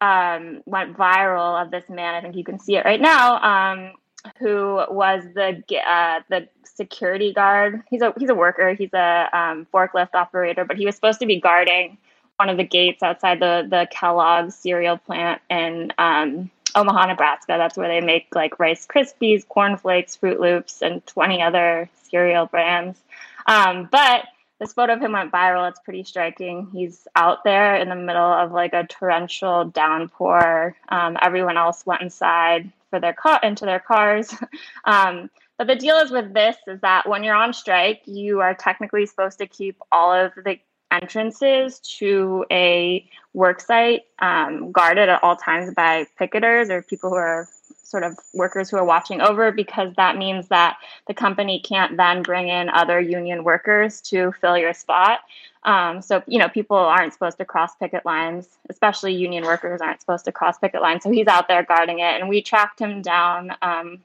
um, 0.00 0.62
went 0.66 0.96
viral 0.96 1.62
of 1.62 1.70
this 1.70 1.88
man. 1.88 2.14
I 2.14 2.20
think 2.20 2.36
you 2.36 2.44
can 2.44 2.58
see 2.58 2.76
it 2.76 2.84
right 2.84 3.00
now. 3.00 3.40
Um, 3.42 3.92
who 4.38 4.82
was 4.90 5.24
the 5.34 5.62
uh, 5.86 6.20
the 6.28 6.48
security 6.64 7.32
guard? 7.32 7.82
He's 7.88 8.02
a 8.02 8.12
he's 8.18 8.30
a 8.30 8.34
worker. 8.34 8.74
He's 8.74 8.92
a 8.92 9.28
um, 9.32 9.66
forklift 9.72 10.14
operator, 10.14 10.64
but 10.64 10.76
he 10.76 10.86
was 10.86 10.94
supposed 10.94 11.20
to 11.20 11.26
be 11.26 11.40
guarding 11.40 11.98
one 12.36 12.48
of 12.48 12.56
the 12.56 12.64
gates 12.64 13.02
outside 13.02 13.40
the 13.40 13.66
the 13.68 13.86
Kellogg's 13.90 14.54
cereal 14.54 14.98
plant 14.98 15.40
in 15.50 15.92
um, 15.98 16.50
Omaha, 16.74 17.06
Nebraska. 17.06 17.54
That's 17.58 17.76
where 17.76 17.88
they 17.88 18.04
make 18.04 18.34
like 18.34 18.58
Rice 18.58 18.86
Krispies, 18.86 19.46
Corn 19.46 19.76
Flakes, 19.76 20.16
Froot 20.16 20.40
Loops, 20.40 20.82
and 20.82 21.04
20 21.06 21.42
other 21.42 21.88
cereal 22.10 22.46
brands. 22.46 22.98
Um, 23.46 23.88
but 23.90 24.24
this 24.60 24.74
photo 24.74 24.92
of 24.92 25.00
him 25.00 25.12
went 25.12 25.32
viral. 25.32 25.68
It's 25.68 25.80
pretty 25.80 26.04
striking. 26.04 26.68
He's 26.70 27.08
out 27.16 27.44
there 27.44 27.76
in 27.76 27.88
the 27.88 27.96
middle 27.96 28.22
of 28.22 28.52
like 28.52 28.74
a 28.74 28.86
torrential 28.86 29.64
downpour. 29.64 30.76
Um, 30.90 31.16
everyone 31.20 31.56
else 31.56 31.84
went 31.86 32.02
inside 32.02 32.70
for 32.90 33.00
their 33.00 33.14
car 33.14 33.40
into 33.42 33.64
their 33.64 33.80
cars. 33.80 34.34
um, 34.84 35.30
but 35.56 35.66
the 35.66 35.76
deal 35.76 35.96
is 35.96 36.10
with 36.10 36.34
this 36.34 36.56
is 36.66 36.80
that 36.82 37.08
when 37.08 37.24
you're 37.24 37.34
on 37.34 37.54
strike, 37.54 38.02
you 38.04 38.40
are 38.40 38.54
technically 38.54 39.06
supposed 39.06 39.38
to 39.38 39.46
keep 39.46 39.78
all 39.90 40.12
of 40.12 40.32
the 40.44 40.58
entrances 40.90 41.78
to 41.98 42.44
a 42.50 43.08
work 43.32 43.60
site 43.60 44.02
um, 44.18 44.72
guarded 44.72 45.08
at 45.08 45.22
all 45.22 45.36
times 45.36 45.72
by 45.74 46.06
picketers 46.20 46.68
or 46.68 46.82
people 46.82 47.10
who 47.10 47.16
are 47.16 47.48
sort 47.90 48.04
of 48.04 48.16
workers 48.32 48.70
who 48.70 48.76
are 48.76 48.84
watching 48.84 49.20
over 49.20 49.50
because 49.50 49.92
that 49.96 50.16
means 50.16 50.48
that 50.48 50.76
the 51.08 51.14
company 51.14 51.60
can't 51.60 51.96
then 51.96 52.22
bring 52.22 52.48
in 52.48 52.68
other 52.68 53.00
union 53.00 53.42
workers 53.44 54.00
to 54.02 54.32
fill 54.40 54.56
your 54.56 54.72
spot. 54.72 55.20
Um, 55.64 56.00
so, 56.00 56.22
you 56.26 56.38
know, 56.38 56.48
people 56.48 56.76
aren't 56.76 57.12
supposed 57.12 57.38
to 57.38 57.44
cross 57.44 57.74
picket 57.76 58.06
lines, 58.06 58.48
especially 58.70 59.14
union 59.14 59.44
workers 59.44 59.80
aren't 59.80 60.00
supposed 60.00 60.24
to 60.24 60.32
cross 60.32 60.58
picket 60.58 60.80
lines. 60.80 61.02
So 61.02 61.10
he's 61.10 61.26
out 61.26 61.48
there 61.48 61.62
guarding 61.64 61.98
it. 61.98 62.20
And 62.20 62.28
we 62.28 62.40
tracked 62.42 62.80
him 62.80 63.02
down. 63.02 63.50
Um, 63.60 63.98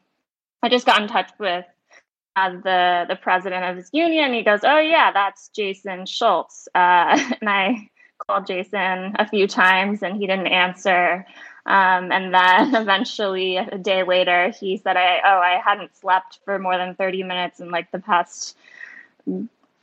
I 0.62 0.70
just 0.70 0.86
got 0.86 1.02
in 1.02 1.08
touch 1.08 1.30
with 1.40 1.66
uh, 2.36 2.50
the 2.50 3.06
the 3.08 3.16
president 3.16 3.64
of 3.64 3.78
his 3.78 3.90
union. 3.94 4.34
He 4.34 4.44
goes, 4.44 4.62
"Oh 4.64 4.80
yeah, 4.80 5.12
that's 5.12 5.50
Jason 5.50 6.06
Schultz." 6.06 6.68
Uh, 6.76 7.18
and 7.42 7.50
I 7.50 7.90
called 8.28 8.48
Jason 8.48 9.16
a 9.18 9.28
few 9.28 9.48
times, 9.48 10.04
and 10.04 10.18
he 10.18 10.28
didn't 10.28 10.48
answer. 10.48 11.26
Um, 11.66 12.12
and 12.12 12.34
then 12.34 12.76
eventually, 12.82 13.58
a 13.58 13.78
day 13.78 14.04
later, 14.04 14.52
he 14.60 14.78
said, 14.78 14.98
"I 14.98 15.20
oh, 15.26 15.40
I 15.40 15.62
hadn't 15.64 15.96
slept 15.98 16.40
for 16.46 16.60
more 16.60 16.78
than 16.78 16.96
thirty 16.96 17.24
minutes 17.24 17.60
in 17.60 17.72
like 17.72 17.92
the 17.92 18.00
past 18.00 18.56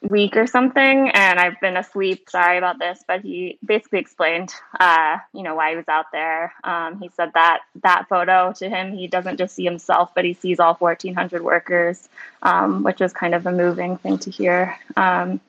week 0.03 0.37
or 0.37 0.47
something, 0.47 1.11
and 1.11 1.39
I've 1.39 1.61
been 1.61 1.77
asleep. 1.77 2.31
Sorry 2.31 2.59
about 2.59 2.79
this." 2.79 3.05
But 3.07 3.23
he 3.23 3.59
basically 3.65 3.99
explained, 3.99 4.55
uh, 4.79 5.19
you 5.33 5.43
know, 5.43 5.55
why 5.55 5.71
he 5.71 5.77
was 5.77 5.89
out 5.89 6.13
there. 6.13 6.53
Um, 6.63 7.01
he 7.01 7.11
said 7.17 7.33
that 7.35 7.61
that 7.83 8.09
photo 8.09 8.53
to 8.59 8.69
him, 8.69 8.93
he 8.93 9.09
doesn't 9.09 9.39
just 9.39 9.55
see 9.55 9.65
himself, 9.65 10.15
but 10.15 10.25
he 10.25 10.35
sees 10.35 10.61
all 10.61 10.75
fourteen 10.75 11.15
hundred 11.15 11.43
workers, 11.43 12.09
um, 12.43 12.85
which 12.85 13.01
was 13.01 13.13
kind 13.13 13.35
of 13.35 13.47
a 13.47 13.53
moving 13.53 13.97
thing 13.97 14.19
to 14.19 14.31
hear. 14.31 14.79
Um, 14.97 15.41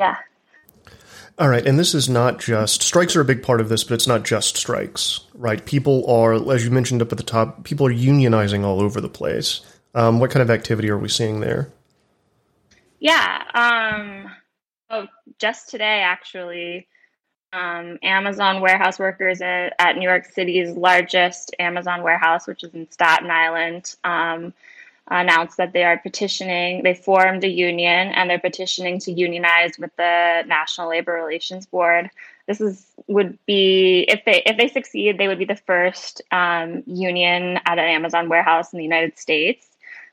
yeah. 0.00 0.16
All 1.38 1.48
right, 1.48 1.66
and 1.66 1.78
this 1.78 1.94
is 1.94 2.08
not 2.08 2.40
just 2.40 2.82
strikes 2.82 3.14
are 3.14 3.20
a 3.20 3.24
big 3.24 3.42
part 3.42 3.60
of 3.60 3.68
this, 3.68 3.84
but 3.84 3.94
it's 3.94 4.06
not 4.06 4.24
just 4.24 4.56
strikes, 4.56 5.20
right? 5.34 5.64
People 5.64 6.10
are, 6.10 6.32
as 6.50 6.64
you 6.64 6.70
mentioned 6.70 7.02
up 7.02 7.12
at 7.12 7.18
the 7.18 7.24
top, 7.24 7.64
people 7.64 7.86
are 7.86 7.92
unionizing 7.92 8.64
all 8.64 8.80
over 8.80 9.02
the 9.02 9.08
place. 9.08 9.60
Um, 9.94 10.18
what 10.18 10.30
kind 10.30 10.42
of 10.42 10.50
activity 10.50 10.88
are 10.88 10.96
we 10.96 11.08
seeing 11.08 11.40
there? 11.40 11.70
Yeah. 13.00 13.42
Um, 13.54 14.30
oh, 14.88 15.06
just 15.38 15.68
today, 15.68 16.00
actually, 16.00 16.88
um, 17.52 17.98
Amazon 18.02 18.62
warehouse 18.62 18.98
workers 18.98 19.40
at, 19.42 19.96
New 19.96 20.08
York 20.08 20.24
City's 20.26 20.74
largest 20.74 21.54
Amazon 21.58 22.02
warehouse, 22.02 22.46
which 22.46 22.64
is 22.64 22.72
in 22.74 22.90
Staten 22.90 23.30
Island, 23.30 23.94
um, 24.04 24.54
announced 25.08 25.56
that 25.56 25.72
they 25.72 25.84
are 25.84 25.98
petitioning. 25.98 26.82
They 26.82 26.94
formed 26.94 27.44
a 27.44 27.48
union 27.48 28.08
and 28.08 28.28
they're 28.28 28.38
petitioning 28.38 28.98
to 29.00 29.12
unionize 29.12 29.78
with 29.78 29.94
the 29.96 30.42
National 30.46 30.88
Labor 30.88 31.12
Relations 31.12 31.66
Board. 31.66 32.10
This 32.46 32.60
is 32.60 32.86
would 33.06 33.38
be 33.46 34.04
if 34.08 34.24
they 34.24 34.42
if 34.46 34.56
they 34.56 34.68
succeed, 34.68 35.18
they 35.18 35.28
would 35.28 35.38
be 35.38 35.44
the 35.44 35.56
first 35.56 36.22
um, 36.30 36.82
union 36.86 37.58
at 37.66 37.78
an 37.78 37.84
Amazon 37.84 38.28
warehouse 38.28 38.72
in 38.72 38.78
the 38.78 38.84
United 38.84 39.18
States. 39.18 39.66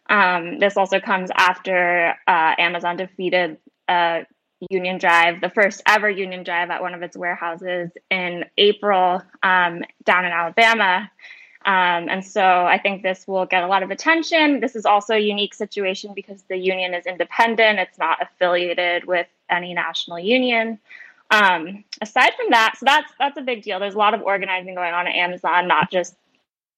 Um, 0.09 0.59
this 0.59 0.77
also 0.77 0.99
comes 0.99 1.29
after 1.35 2.15
uh, 2.27 2.55
Amazon 2.57 2.97
defeated 2.97 3.57
a 3.87 4.25
union 4.69 4.97
drive, 4.97 5.41
the 5.41 5.49
first 5.49 5.81
ever 5.87 6.09
union 6.09 6.43
drive 6.43 6.69
at 6.69 6.81
one 6.81 6.93
of 6.93 7.01
its 7.01 7.17
warehouses 7.17 7.91
in 8.09 8.45
April 8.57 9.21
um, 9.41 9.83
down 10.03 10.25
in 10.25 10.31
Alabama. 10.31 11.09
Um, 11.65 12.09
and 12.09 12.25
so 12.25 12.41
I 12.41 12.77
think 12.77 13.03
this 13.03 13.25
will 13.27 13.45
get 13.45 13.63
a 13.63 13.67
lot 13.67 13.83
of 13.83 13.91
attention. 13.91 14.59
This 14.59 14.75
is 14.75 14.85
also 14.85 15.13
a 15.13 15.19
unique 15.19 15.53
situation 15.53 16.13
because 16.13 16.43
the 16.49 16.57
union 16.57 16.93
is 16.93 17.05
independent, 17.05 17.79
it's 17.79 17.97
not 17.97 18.21
affiliated 18.21 19.05
with 19.05 19.27
any 19.49 19.73
national 19.73 20.19
union. 20.19 20.79
Um, 21.31 21.83
aside 22.01 22.33
from 22.35 22.47
that, 22.49 22.75
so 22.77 22.85
that's 22.85 23.11
that's 23.17 23.37
a 23.37 23.41
big 23.41 23.63
deal. 23.63 23.79
There's 23.79 23.95
a 23.95 23.97
lot 23.97 24.13
of 24.13 24.21
organizing 24.21 24.75
going 24.75 24.93
on 24.93 25.07
at 25.07 25.15
Amazon, 25.15 25.67
not 25.67 25.89
just 25.89 26.15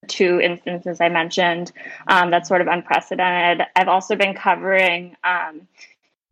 two 0.07 0.39
instances 0.39 1.01
I 1.01 1.09
mentioned. 1.09 1.71
Um, 2.07 2.31
that's 2.31 2.47
sort 2.47 2.61
of 2.61 2.67
unprecedented. 2.67 3.65
I've 3.75 3.87
also 3.87 4.15
been 4.15 4.35
covering 4.35 5.17
um, 5.23 5.67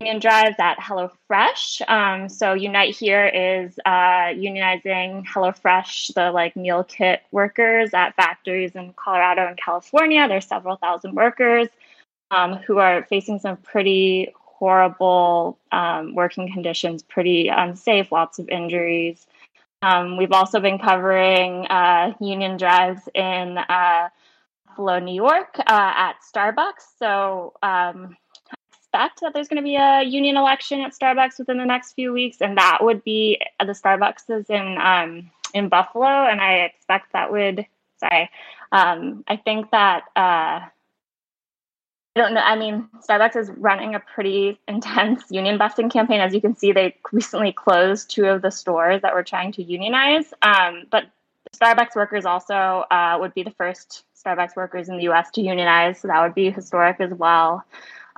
union 0.00 0.20
drives 0.20 0.56
at 0.58 0.78
HelloFresh. 0.78 1.88
Um, 1.88 2.28
so 2.28 2.54
Unite 2.54 2.94
Here 2.96 3.26
is 3.26 3.78
uh, 3.84 4.32
unionizing 4.34 5.24
HelloFresh, 5.26 6.14
the 6.14 6.30
like 6.32 6.56
meal 6.56 6.84
kit 6.84 7.22
workers 7.30 7.90
at 7.94 8.14
factories 8.16 8.72
in 8.74 8.92
Colorado 8.96 9.46
and 9.46 9.56
California. 9.56 10.26
There's 10.28 10.46
several 10.46 10.76
thousand 10.76 11.14
workers 11.14 11.68
um, 12.30 12.54
who 12.54 12.78
are 12.78 13.04
facing 13.04 13.38
some 13.38 13.56
pretty 13.58 14.32
horrible 14.34 15.58
um, 15.72 16.14
working 16.14 16.52
conditions, 16.52 17.02
pretty 17.02 17.48
unsafe, 17.48 18.10
lots 18.10 18.38
of 18.38 18.48
injuries. 18.48 19.26
Um, 19.82 20.16
we've 20.16 20.32
also 20.32 20.60
been 20.60 20.78
covering 20.78 21.66
uh, 21.66 22.14
union 22.20 22.56
drives 22.56 23.02
in 23.14 23.58
uh, 23.58 24.08
Buffalo, 24.66 24.98
New 24.98 25.14
York, 25.14 25.56
uh, 25.58 25.62
at 25.66 26.14
Starbucks. 26.34 26.84
So 26.98 27.52
um, 27.62 28.16
expect 28.94 29.20
that 29.20 29.34
there's 29.34 29.48
going 29.48 29.56
to 29.56 29.62
be 29.62 29.76
a 29.76 30.02
union 30.02 30.36
election 30.36 30.80
at 30.80 30.92
Starbucks 30.92 31.38
within 31.38 31.58
the 31.58 31.64
next 31.64 31.94
few 31.94 32.12
weeks, 32.12 32.38
and 32.40 32.56
that 32.56 32.78
would 32.80 33.02
be 33.02 33.40
the 33.58 33.72
Starbucks 33.72 34.48
in 34.48 34.78
um, 34.78 35.30
in 35.52 35.68
Buffalo, 35.68 36.06
and 36.06 36.40
I 36.40 36.64
expect 36.64 37.12
that 37.12 37.32
would. 37.32 37.66
Sorry, 37.98 38.30
um, 38.70 39.24
I 39.26 39.36
think 39.36 39.70
that 39.72 40.04
uh, 40.16 40.60
I 40.60 40.70
don't 42.14 42.34
know. 42.34 42.40
I 42.40 42.56
mean, 42.56 42.88
Starbucks 43.08 43.36
is 43.36 43.50
running 43.56 43.96
a 43.96 44.00
pretty 44.00 44.60
intense 44.68 45.24
union 45.30 45.58
busting 45.58 45.90
campaign. 45.90 46.20
As 46.20 46.32
you 46.32 46.40
can 46.40 46.54
see, 46.54 46.70
they 46.70 46.96
recently 47.12 47.52
closed 47.52 48.10
two 48.10 48.26
of 48.26 48.42
the 48.42 48.50
stores 48.50 49.02
that 49.02 49.14
were 49.14 49.24
trying 49.24 49.50
to 49.52 49.62
unionize. 49.62 50.32
Um, 50.42 50.84
but 50.90 51.04
Starbucks 51.52 51.96
workers 51.96 52.24
also 52.24 52.84
uh, 52.90 53.16
would 53.20 53.34
be 53.34 53.42
the 53.42 53.50
first 53.52 54.04
Starbucks 54.24 54.54
workers 54.56 54.88
in 54.88 54.96
the 54.96 55.08
US 55.10 55.30
to 55.32 55.40
unionize. 55.40 56.00
So 56.00 56.08
that 56.08 56.22
would 56.22 56.34
be 56.34 56.50
historic 56.50 57.00
as 57.00 57.12
well. 57.12 57.64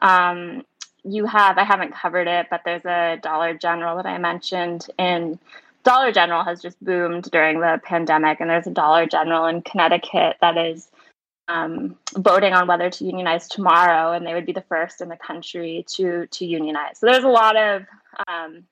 Um, 0.03 0.65
you 1.05 1.27
have, 1.27 1.59
I 1.59 1.65
haven't 1.65 1.95
covered 1.95 2.27
it, 2.27 2.47
but 2.51 2.63
there's 2.65 2.85
a 2.85 3.19
Dollar 3.23 3.55
General 3.55 3.97
that 3.97 4.07
I 4.07 4.19
mentioned 4.19 4.87
in 4.99 5.39
Dollar 5.85 6.11
General 6.11 6.43
has 6.43 6.61
just 6.61 6.83
boomed 6.85 7.31
during 7.31 7.61
the 7.61 7.81
pandemic, 7.85 8.41
and 8.41 8.51
there's 8.51 8.67
a 8.67 8.73
Dollar 8.73 9.07
General 9.07 9.47
in 9.47 9.63
Connecticut 9.63 10.37
that 10.41 10.57
is 10.57 10.91
um, 11.47 11.97
voting 12.17 12.55
on 12.55 12.67
whether 12.67 12.91
to 12.91 13.05
unionize 13.05 13.47
tomorrow, 13.47 14.13
and 14.13 14.27
they 14.27 14.35
would 14.35 14.47
be 14.47 14.53
the 14.53 14.65
first 14.69 15.01
in 15.01 15.09
the 15.09 15.17
country 15.17 15.85
to 15.95 16.27
to 16.27 16.45
unionize. 16.45 16.99
So 16.99 17.07
there's 17.07 17.23
a 17.23 17.29
lot 17.29 17.57
of 17.57 17.83
um, 18.27 18.65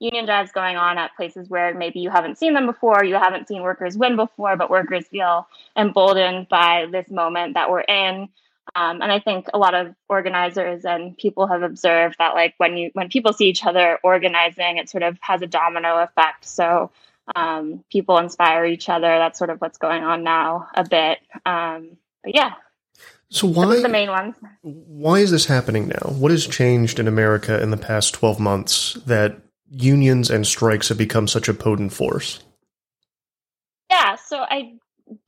union 0.00 0.26
drives 0.26 0.50
going 0.52 0.76
on 0.76 0.98
at 0.98 1.14
places 1.16 1.48
where 1.48 1.72
maybe 1.72 2.00
you 2.00 2.10
haven't 2.10 2.36
seen 2.36 2.52
them 2.52 2.66
before, 2.66 3.04
you 3.04 3.14
haven't 3.14 3.48
seen 3.48 3.62
workers 3.62 3.96
win 3.96 4.16
before, 4.16 4.56
but 4.56 4.68
workers 4.68 5.06
feel 5.06 5.46
emboldened 5.76 6.48
by 6.48 6.86
this 6.90 7.08
moment 7.10 7.54
that 7.54 7.70
we're 7.70 7.80
in. 7.80 8.28
Um, 8.74 9.00
and 9.00 9.12
I 9.12 9.20
think 9.20 9.46
a 9.54 9.58
lot 9.58 9.74
of 9.74 9.94
organizers 10.08 10.84
and 10.84 11.16
people 11.16 11.46
have 11.46 11.62
observed 11.62 12.16
that, 12.18 12.34
like 12.34 12.54
when 12.58 12.76
you 12.76 12.90
when 12.94 13.08
people 13.08 13.32
see 13.32 13.46
each 13.46 13.64
other 13.64 13.98
organizing, 14.02 14.78
it 14.78 14.88
sort 14.88 15.02
of 15.02 15.16
has 15.20 15.40
a 15.42 15.46
domino 15.46 15.98
effect. 15.98 16.44
So 16.44 16.90
um, 17.34 17.84
people 17.90 18.18
inspire 18.18 18.64
each 18.66 18.88
other. 18.88 19.06
That's 19.18 19.38
sort 19.38 19.50
of 19.50 19.60
what's 19.60 19.78
going 19.78 20.02
on 20.02 20.24
now 20.24 20.68
a 20.74 20.86
bit. 20.86 21.18
Um, 21.44 21.96
but 22.22 22.34
yeah. 22.34 22.54
So 23.30 23.46
why 23.46 23.80
the 23.80 23.88
main 23.88 24.10
ones? 24.10 24.36
Why 24.62 25.18
is 25.18 25.30
this 25.30 25.46
happening 25.46 25.88
now? 25.88 26.10
What 26.10 26.30
has 26.30 26.46
changed 26.46 26.98
in 26.98 27.08
America 27.08 27.60
in 27.62 27.70
the 27.70 27.76
past 27.76 28.14
twelve 28.14 28.38
months 28.38 28.94
that 29.06 29.36
unions 29.70 30.30
and 30.30 30.46
strikes 30.46 30.88
have 30.88 30.98
become 30.98 31.26
such 31.26 31.48
a 31.48 31.54
potent 31.54 31.92
force? 31.92 32.42
Yeah, 33.90 34.16
so 34.16 34.38
I 34.38 34.74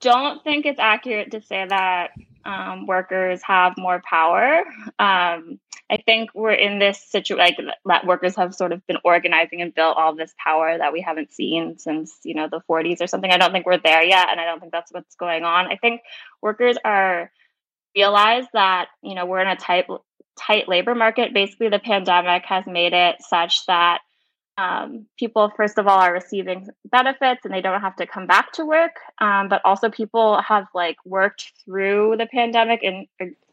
don't 0.01 0.43
think 0.45 0.67
it's 0.67 0.81
accurate 0.81 1.33
to 1.33 1.41
say 1.41 1.67
that 1.69 2.11
um, 2.45 2.87
workers 2.87 3.41
have 3.43 3.75
more 3.77 4.03
power. 4.09 4.65
Um, 4.99 5.61
I 5.91 5.97
think 6.05 6.31
we're 6.35 6.53
in 6.53 6.79
this 6.79 7.03
situation 7.03 7.67
like 7.67 7.75
that 7.87 8.07
workers 8.07 8.37
have 8.37 8.55
sort 8.55 8.73
of 8.73 8.87
been 8.87 8.99
organizing 9.05 9.63
and 9.63 9.75
built 9.75 9.97
all 9.97 10.15
this 10.15 10.35
power 10.43 10.77
that 10.77 10.93
we 10.93 11.01
haven't 11.01 11.33
seen 11.33 11.79
since 11.79 12.19
you 12.25 12.35
know 12.35 12.49
the 12.51 12.61
40s 12.69 13.01
or 13.01 13.07
something. 13.07 13.31
I 13.31 13.39
don't 13.39 13.53
think 13.53 13.65
we're 13.65 13.79
there 13.79 14.05
yet, 14.05 14.29
and 14.31 14.39
I 14.41 14.45
don't 14.45 14.61
think 14.61 14.73
that's 14.73 14.93
what's 14.93 15.15
going 15.15 15.45
on. 15.45 15.67
I 15.67 15.77
think 15.77 16.03
workers 16.43 16.77
are 16.85 17.31
realize 17.97 18.45
that 18.53 18.89
you 19.03 19.15
know 19.15 19.25
we're 19.25 19.41
in 19.41 19.49
a 19.49 19.57
tight 19.57 19.87
tight 20.39 20.69
labor 20.69 20.95
market. 20.95 21.33
Basically, 21.33 21.71
the 21.71 21.79
pandemic 21.79 22.45
has 22.47 22.65
made 22.67 22.93
it 22.93 23.17
such 23.21 23.65
that 23.67 24.01
um, 24.59 25.07
people, 25.17 25.51
first 25.57 25.79
of 25.79 25.87
all, 25.87 26.01
are 26.01 26.13
receiving 26.13 26.69
benefits 26.91 27.45
and 27.45 27.55
they 27.55 27.61
don't 27.61 27.81
have 27.81 27.97
to 27.97 28.07
come 28.07 28.27
back 28.27 28.53
to 28.55 28.67
work. 28.67 28.97
Um, 29.19 29.49
but 29.49 29.63
also, 29.65 29.89
people 29.89 30.43
have 30.43 30.67
like 30.75 30.99
worked 31.07 31.53
through 31.65 32.17
the 32.19 32.27
pandemic 32.27 32.83
in 32.83 33.07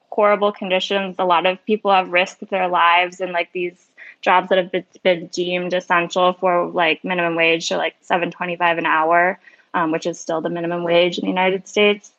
horrible 0.10 0.52
conditions. 0.52 1.16
A 1.20 1.26
lot 1.26 1.46
of 1.46 1.64
people 1.66 1.92
have 1.92 2.10
risked 2.12 2.50
their 2.50 2.68
lives 2.68 3.22
in 3.22 3.32
like 3.32 3.52
these 3.54 3.88
jobs 4.22 4.50
that 4.50 4.58
have 4.58 4.72
been, 4.72 4.86
been 5.04 5.28
deemed 5.28 5.74
essential 5.74 6.34
for 6.34 6.68
like 6.68 7.04
minimum 7.04 7.36
wage, 7.36 7.68
so 7.68 7.78
like 7.78 7.96
seven 8.02 8.32
twenty 8.32 8.56
five 8.56 8.80
an 8.80 8.88
hour, 8.88 9.40
um, 9.76 9.92
which 9.92 10.08
is 10.08 10.20
still 10.20 10.42
the 10.42 10.50
minimum 10.50 10.84
wage 10.84 11.20
in 11.20 11.26
the 11.26 11.30
United 11.30 11.68
States. 11.68 12.12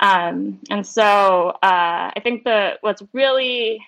Um, 0.00 0.60
and 0.70 0.86
so, 0.86 1.48
uh, 1.60 2.12
I 2.14 2.20
think 2.22 2.44
the 2.44 2.78
what's 2.82 3.02
really 3.12 3.84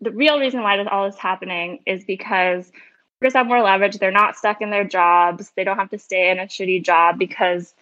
the 0.00 0.10
real 0.10 0.38
reason 0.40 0.62
why 0.62 0.78
this 0.78 0.88
all 0.90 1.04
is 1.04 1.16
happening 1.16 1.80
is 1.84 2.04
because 2.04 2.72
workers 3.20 3.34
have 3.34 3.46
more 3.46 3.62
leverage. 3.62 3.98
They're 3.98 4.10
not 4.10 4.36
stuck 4.36 4.62
in 4.62 4.70
their 4.70 4.84
jobs. 4.84 5.52
They 5.54 5.64
don't 5.64 5.76
have 5.76 5.90
to 5.90 5.98
stay 5.98 6.30
in 6.30 6.38
a 6.38 6.44
shitty 6.44 6.82
job 6.82 7.18
because 7.18 7.74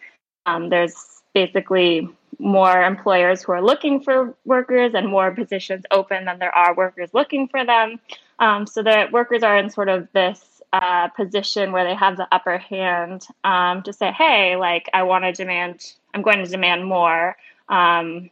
um, 0.47 0.69
there's 0.69 1.23
basically 1.33 2.09
more 2.41 2.83
employers 2.83 3.43
who 3.43 3.53
are 3.53 3.63
looking 3.63 4.01
for 4.01 4.35
workers 4.45 4.93
and 4.95 5.09
more 5.09 5.31
positions 5.31 5.85
open 5.91 6.25
than 6.25 6.39
there 6.39 6.55
are 6.55 6.75
workers 6.75 7.11
looking 7.13 7.49
for 7.49 7.65
them. 7.65 8.01
Um, 8.41 8.67
so 8.67 8.83
that 8.83 9.13
workers 9.13 9.43
are 9.43 9.57
in 9.57 9.71
sort 9.71 9.89
of 9.89 10.09
this 10.13 10.63
uh, 10.73 11.09
position 11.09 11.73
where 11.73 11.85
they 11.85 11.95
have 11.95 12.17
the 12.17 12.29
upper 12.33 12.59
hand 12.59 13.27
um, 13.45 13.83
to 13.83 13.93
say, 13.93 14.13
hey, 14.13 14.57
like, 14.57 14.89
I 14.93 15.05
want 15.05 15.25
to 15.25 15.33
demand, 15.33 15.93
I'm 16.15 16.23
going 16.23 16.39
to 16.45 16.51
demand 16.51 16.85
more. 16.85 17.37
Um, 17.69 18.31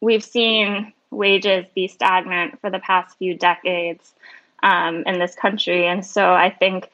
we've 0.00 0.24
seen 0.24 0.92
wages 1.10 1.66
be 1.74 1.88
stagnant 1.88 2.60
for 2.60 2.70
the 2.70 2.80
past 2.80 3.16
few 3.18 3.36
decades 3.36 4.14
um, 4.62 5.02
in 5.06 5.18
this 5.18 5.34
country. 5.34 5.86
And 5.86 6.04
so 6.04 6.32
I 6.32 6.50
think 6.50 6.90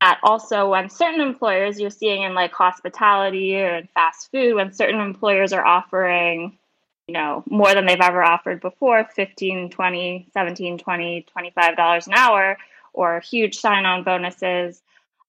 that 0.00 0.18
also 0.22 0.68
when 0.68 0.90
certain 0.90 1.20
employers 1.20 1.78
you're 1.78 1.90
seeing 1.90 2.22
in 2.22 2.34
like 2.34 2.52
hospitality 2.52 3.56
or 3.56 3.76
in 3.76 3.88
fast 3.94 4.30
food, 4.32 4.54
when 4.54 4.72
certain 4.72 5.00
employers 5.00 5.52
are 5.52 5.64
offering, 5.64 6.58
you 7.06 7.14
know, 7.14 7.44
more 7.48 7.72
than 7.74 7.86
they've 7.86 8.00
ever 8.00 8.22
offered 8.22 8.60
before, 8.60 9.04
15, 9.14 9.70
20, 9.70 10.28
17, 10.32 10.78
20, 10.78 11.26
$25 11.36 12.06
an 12.06 12.12
hour, 12.14 12.58
or 12.92 13.20
huge 13.20 13.58
sign 13.58 13.86
on 13.86 14.02
bonuses, 14.02 14.82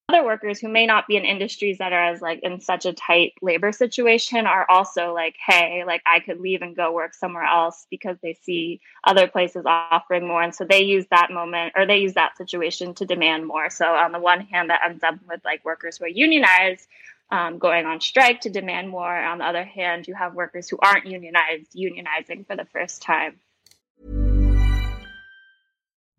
other 0.10 0.26
workers 0.26 0.60
who 0.60 0.68
may 0.68 0.86
not 0.86 1.08
be 1.08 1.16
in 1.16 1.24
industries 1.24 1.78
that 1.78 1.94
are 1.94 2.12
as 2.12 2.22
like 2.22 2.40
in 2.44 2.60
such 2.60 2.86
a 2.86 2.94
tight 2.94 3.34
labor 3.42 3.72
situation 3.72 4.46
are 4.46 4.66
also 4.70 5.14
like 5.14 5.36
hey 5.48 5.84
like 5.88 6.02
i 6.06 6.20
could 6.20 6.40
leave 6.40 6.62
and 6.62 6.76
go 6.76 6.92
work 6.92 7.14
somewhere 7.14 7.46
else 7.46 7.88
because 7.90 8.18
they 8.22 8.34
see 8.34 8.82
other 9.06 9.28
places 9.28 9.66
offering 9.66 10.28
more. 10.28 10.42
And 10.42 10.56
so 10.56 10.66
they 10.66 10.84
use 10.84 11.06
that 11.12 11.32
moment 11.32 11.74
or 11.76 11.86
they 11.86 11.98
use 11.98 12.14
that 12.14 12.38
situation 12.38 12.94
to 12.96 13.06
demand 13.06 13.46
more. 13.46 13.70
So 13.70 13.86
on 13.86 14.12
the 14.12 14.20
one 14.20 14.42
hand 14.42 14.70
that 14.70 14.82
ends 14.86 15.04
up 15.04 15.16
with 15.28 15.42
like 15.44 15.66
workers 15.66 15.98
who 15.98 16.06
are 16.06 16.10
unionized 16.10 16.88
um, 17.32 17.58
going 17.58 17.86
on 17.86 18.00
strike 18.00 18.42
to 18.42 18.50
demand 18.50 18.90
more. 18.90 19.16
On 19.16 19.40
the 19.40 19.46
other 19.46 19.64
hand 19.64 20.08
you 20.08 20.16
have 20.16 20.36
workers 20.36 20.70
who 20.70 20.78
aren't 20.82 21.06
unionized 21.06 21.74
unionizing 21.76 22.46
for 22.48 22.56
the 22.56 22.66
first 22.66 23.02
time 23.02 23.40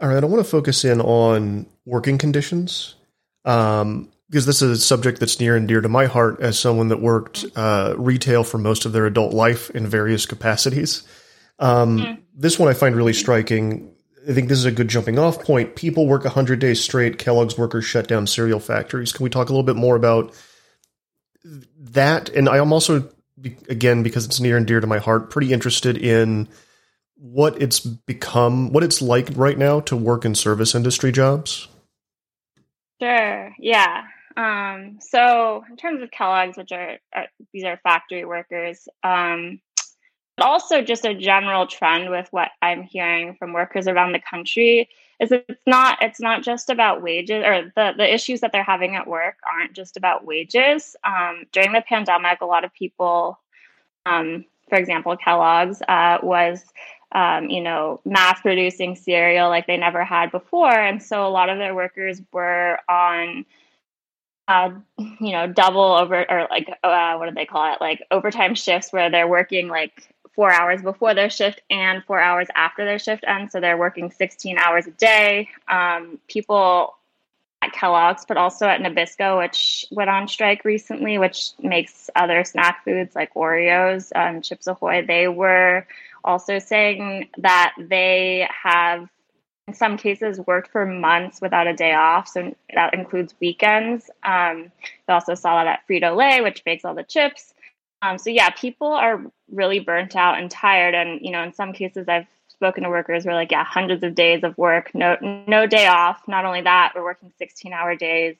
All 0.00 0.08
right, 0.08 0.22
I 0.22 0.26
want 0.26 0.42
to 0.42 0.50
focus 0.50 0.84
in 0.86 1.00
on 1.02 1.66
working 1.84 2.16
conditions 2.16 2.94
um, 3.44 4.10
because 4.30 4.46
this 4.46 4.62
is 4.62 4.70
a 4.78 4.80
subject 4.80 5.20
that's 5.20 5.38
near 5.38 5.56
and 5.56 5.68
dear 5.68 5.82
to 5.82 5.90
my 5.90 6.06
heart 6.06 6.40
as 6.40 6.58
someone 6.58 6.88
that 6.88 7.02
worked 7.02 7.44
uh, 7.54 7.94
retail 7.98 8.42
for 8.42 8.56
most 8.56 8.86
of 8.86 8.92
their 8.92 9.04
adult 9.04 9.34
life 9.34 9.68
in 9.70 9.86
various 9.86 10.24
capacities. 10.24 11.02
Um, 11.58 11.98
mm. 11.98 12.18
This 12.34 12.58
one 12.58 12.70
I 12.70 12.72
find 12.72 12.96
really 12.96 13.12
striking. 13.12 13.92
I 14.26 14.32
think 14.32 14.48
this 14.48 14.58
is 14.58 14.64
a 14.64 14.72
good 14.72 14.88
jumping 14.88 15.18
off 15.18 15.44
point. 15.44 15.76
People 15.76 16.06
work 16.06 16.24
100 16.24 16.58
days 16.58 16.82
straight. 16.82 17.18
Kellogg's 17.18 17.58
workers 17.58 17.84
shut 17.84 18.08
down 18.08 18.26
cereal 18.26 18.60
factories. 18.60 19.12
Can 19.12 19.24
we 19.24 19.30
talk 19.30 19.50
a 19.50 19.52
little 19.52 19.64
bit 19.64 19.76
more 19.76 19.96
about 19.96 20.34
that? 21.78 22.30
And 22.30 22.48
I 22.48 22.56
am 22.56 22.72
also, 22.72 23.06
again, 23.68 24.02
because 24.02 24.24
it's 24.24 24.40
near 24.40 24.56
and 24.56 24.66
dear 24.66 24.80
to 24.80 24.86
my 24.86 24.98
heart, 24.98 25.28
pretty 25.28 25.52
interested 25.52 25.98
in 25.98 26.48
what 27.20 27.60
it's 27.60 27.80
become, 27.80 28.72
what 28.72 28.82
it's 28.82 29.02
like 29.02 29.28
right 29.34 29.58
now 29.58 29.80
to 29.80 29.96
work 29.96 30.24
in 30.24 30.34
service 30.34 30.74
industry 30.74 31.12
jobs? 31.12 31.68
Sure. 33.00 33.54
Yeah. 33.58 34.04
Um, 34.36 34.98
so 35.00 35.64
in 35.68 35.76
terms 35.76 36.02
of 36.02 36.10
Kellogg's, 36.10 36.56
which 36.56 36.72
are, 36.72 36.98
are 37.14 37.26
these 37.52 37.64
are 37.64 37.78
factory 37.82 38.24
workers, 38.24 38.88
um, 39.02 39.60
but 40.36 40.46
also 40.46 40.80
just 40.80 41.04
a 41.04 41.14
general 41.14 41.66
trend 41.66 42.08
with 42.10 42.28
what 42.30 42.50
I'm 42.62 42.82
hearing 42.82 43.36
from 43.38 43.52
workers 43.52 43.86
around 43.86 44.12
the 44.12 44.20
country 44.20 44.88
is 45.20 45.32
it's 45.32 45.60
not 45.66 45.98
it's 46.02 46.20
not 46.20 46.42
just 46.42 46.70
about 46.70 47.02
wages 47.02 47.44
or 47.44 47.70
the 47.76 47.92
the 47.96 48.14
issues 48.14 48.40
that 48.40 48.52
they're 48.52 48.62
having 48.62 48.96
at 48.96 49.06
work 49.06 49.36
aren't 49.50 49.74
just 49.74 49.98
about 49.98 50.24
wages. 50.24 50.96
Um, 51.04 51.44
during 51.52 51.72
the 51.72 51.82
pandemic, 51.86 52.40
a 52.40 52.46
lot 52.46 52.64
of 52.64 52.72
people, 52.72 53.38
um, 54.06 54.46
for 54.70 54.78
example, 54.78 55.16
Kellogg's 55.18 55.82
uh, 55.86 56.18
was 56.22 56.64
um, 57.12 57.50
you 57.50 57.60
know, 57.60 58.00
mass 58.04 58.40
producing 58.40 58.96
cereal 58.96 59.48
like 59.48 59.66
they 59.66 59.76
never 59.76 60.04
had 60.04 60.30
before. 60.30 60.72
And 60.72 61.02
so 61.02 61.26
a 61.26 61.30
lot 61.30 61.48
of 61.48 61.58
their 61.58 61.74
workers 61.74 62.20
were 62.32 62.78
on, 62.88 63.44
uh, 64.46 64.70
you 64.98 65.32
know, 65.32 65.46
double 65.46 65.82
over 65.82 66.24
or 66.30 66.46
like, 66.50 66.70
uh, 66.82 67.16
what 67.16 67.28
do 67.28 67.34
they 67.34 67.46
call 67.46 67.72
it? 67.72 67.80
Like 67.80 68.04
overtime 68.10 68.54
shifts 68.54 68.92
where 68.92 69.10
they're 69.10 69.28
working 69.28 69.68
like 69.68 70.08
four 70.34 70.52
hours 70.52 70.80
before 70.82 71.14
their 71.14 71.30
shift 71.30 71.60
and 71.68 72.04
four 72.04 72.20
hours 72.20 72.46
after 72.54 72.84
their 72.84 72.98
shift 72.98 73.24
ends. 73.26 73.52
So 73.52 73.60
they're 73.60 73.76
working 73.76 74.10
16 74.10 74.58
hours 74.58 74.86
a 74.86 74.92
day. 74.92 75.48
Um, 75.68 76.18
people 76.28 76.96
at 77.62 77.72
Kellogg's, 77.72 78.24
but 78.24 78.36
also 78.36 78.66
at 78.66 78.80
Nabisco, 78.80 79.38
which 79.38 79.84
went 79.90 80.08
on 80.08 80.28
strike 80.28 80.64
recently, 80.64 81.18
which 81.18 81.50
makes 81.60 82.08
other 82.16 82.42
snack 82.44 82.84
foods 82.84 83.14
like 83.14 83.34
Oreos 83.34 84.12
and 84.14 84.42
Chips 84.42 84.66
Ahoy, 84.66 85.04
they 85.06 85.28
were 85.28 85.86
also 86.24 86.58
saying 86.58 87.28
that 87.38 87.74
they 87.78 88.48
have 88.62 89.08
in 89.70 89.74
some 89.74 89.96
cases 89.96 90.40
worked 90.48 90.72
for 90.72 90.84
months 90.84 91.40
without 91.40 91.68
a 91.68 91.74
day 91.74 91.94
off. 91.94 92.26
So 92.26 92.54
that 92.74 92.92
includes 92.92 93.34
weekends. 93.40 94.10
Um, 94.24 94.72
they 95.06 95.12
also 95.12 95.34
saw 95.34 95.62
that 95.62 95.66
at 95.68 95.80
frito-lay 95.88 96.40
which 96.40 96.62
makes 96.66 96.84
all 96.84 96.94
the 96.94 97.04
chips. 97.04 97.54
Um, 98.02 98.18
so 98.18 98.30
yeah 98.30 98.50
people 98.50 98.88
are 98.88 99.22
really 99.50 99.78
burnt 99.78 100.16
out 100.16 100.38
and 100.38 100.50
tired. 100.50 100.94
And 100.94 101.20
you 101.22 101.30
know 101.30 101.42
in 101.42 101.52
some 101.52 101.72
cases 101.72 102.08
i've 102.08 102.26
spoken 102.48 102.82
to 102.82 102.90
workers 102.90 103.24
who 103.24 103.30
are 103.30 103.34
like 103.34 103.52
yeah 103.52 103.64
hundreds 103.64 104.02
of 104.02 104.14
days 104.14 104.42
of 104.42 104.58
work 104.58 104.90
no 104.94 105.16
no 105.46 105.66
day 105.66 105.86
off. 105.86 106.26
Not 106.26 106.44
only 106.44 106.62
that 106.62 106.92
we're 106.94 107.04
working 107.04 107.32
16 107.38 107.72
hour 107.72 107.94
days. 107.94 108.36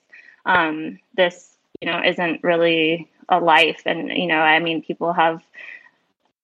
Um, 0.46 0.98
this 1.14 1.56
you 1.80 1.90
know 1.90 2.02
isn't 2.04 2.42
really 2.42 3.08
a 3.28 3.38
life. 3.38 3.82
And 3.86 4.08
you 4.08 4.26
know 4.26 4.40
i 4.40 4.58
mean 4.58 4.82
people 4.82 5.12
have 5.12 5.42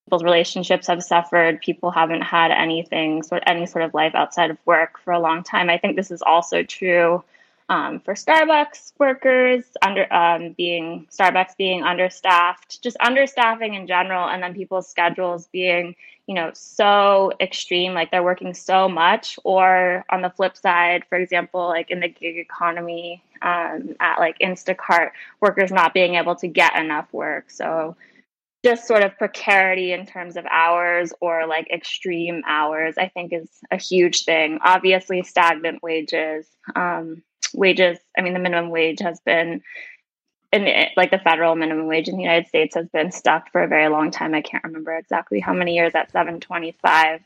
people's 0.07 0.23
relationships 0.23 0.87
have 0.87 1.03
suffered. 1.03 1.59
People 1.59 1.91
haven't 1.91 2.21
had 2.21 2.49
anything, 2.49 3.21
sort 3.23 3.43
any 3.45 3.65
sort 3.65 3.83
of 3.83 3.93
life 3.93 4.15
outside 4.15 4.49
of 4.49 4.57
work 4.65 4.97
for 5.03 5.11
a 5.11 5.19
long 5.19 5.43
time. 5.43 5.69
I 5.69 5.77
think 5.77 5.97
this 5.97 6.11
is 6.11 6.21
also 6.21 6.63
true 6.63 7.25
um, 7.67 7.99
for 7.99 8.13
Starbucks 8.13 8.93
workers, 8.97 9.65
under 9.81 10.11
um, 10.13 10.53
being 10.53 11.07
Starbucks 11.11 11.57
being 11.57 11.83
understaffed, 11.83 12.81
just 12.81 12.95
understaffing 12.99 13.75
in 13.75 13.85
general, 13.85 14.29
and 14.29 14.41
then 14.41 14.53
people's 14.53 14.87
schedules 14.87 15.49
being, 15.51 15.93
you 16.25 16.35
know, 16.35 16.51
so 16.53 17.33
extreme, 17.41 17.93
like 17.93 18.09
they're 18.09 18.23
working 18.23 18.53
so 18.53 18.87
much. 18.87 19.37
Or 19.43 20.05
on 20.09 20.21
the 20.21 20.29
flip 20.29 20.55
side, 20.55 21.03
for 21.09 21.17
example, 21.17 21.67
like 21.67 21.91
in 21.91 21.99
the 21.99 22.07
gig 22.07 22.37
economy, 22.37 23.21
um, 23.41 23.93
at 23.99 24.19
like 24.19 24.39
Instacart, 24.39 25.11
workers 25.41 25.69
not 25.69 25.93
being 25.93 26.15
able 26.15 26.37
to 26.37 26.47
get 26.47 26.77
enough 26.77 27.11
work. 27.11 27.51
So 27.51 27.97
just 28.67 28.85
sort 28.85 29.01
of 29.01 29.17
precarity 29.17 29.93
in 29.93 30.05
terms 30.05 30.35
of 30.35 30.45
hours 30.51 31.13
or 31.21 31.47
like 31.47 31.69
extreme 31.71 32.41
hours, 32.45 32.95
I 32.97 33.07
think 33.07 33.31
is 33.31 33.47
a 33.71 33.77
huge 33.77 34.25
thing. 34.25 34.59
Obviously, 34.61 35.23
stagnant 35.23 35.81
wages. 35.81 36.45
Um, 36.75 37.23
wages, 37.53 37.97
I 38.17 38.21
mean, 38.21 38.33
the 38.33 38.41
minimum 38.41 38.69
wage 38.69 38.99
has 38.99 39.21
been, 39.21 39.61
in 40.51 40.87
like 40.97 41.11
the 41.11 41.19
federal 41.19 41.55
minimum 41.55 41.87
wage 41.87 42.09
in 42.09 42.17
the 42.17 42.23
United 42.23 42.49
States 42.49 42.75
has 42.75 42.89
been 42.89 43.09
stuck 43.09 43.53
for 43.53 43.63
a 43.63 43.69
very 43.69 43.87
long 43.87 44.11
time. 44.11 44.35
I 44.35 44.41
can't 44.41 44.65
remember 44.65 44.93
exactly 44.97 45.39
how 45.39 45.53
many 45.53 45.75
years 45.75 45.95
at 45.95 46.11
725. 46.11 47.21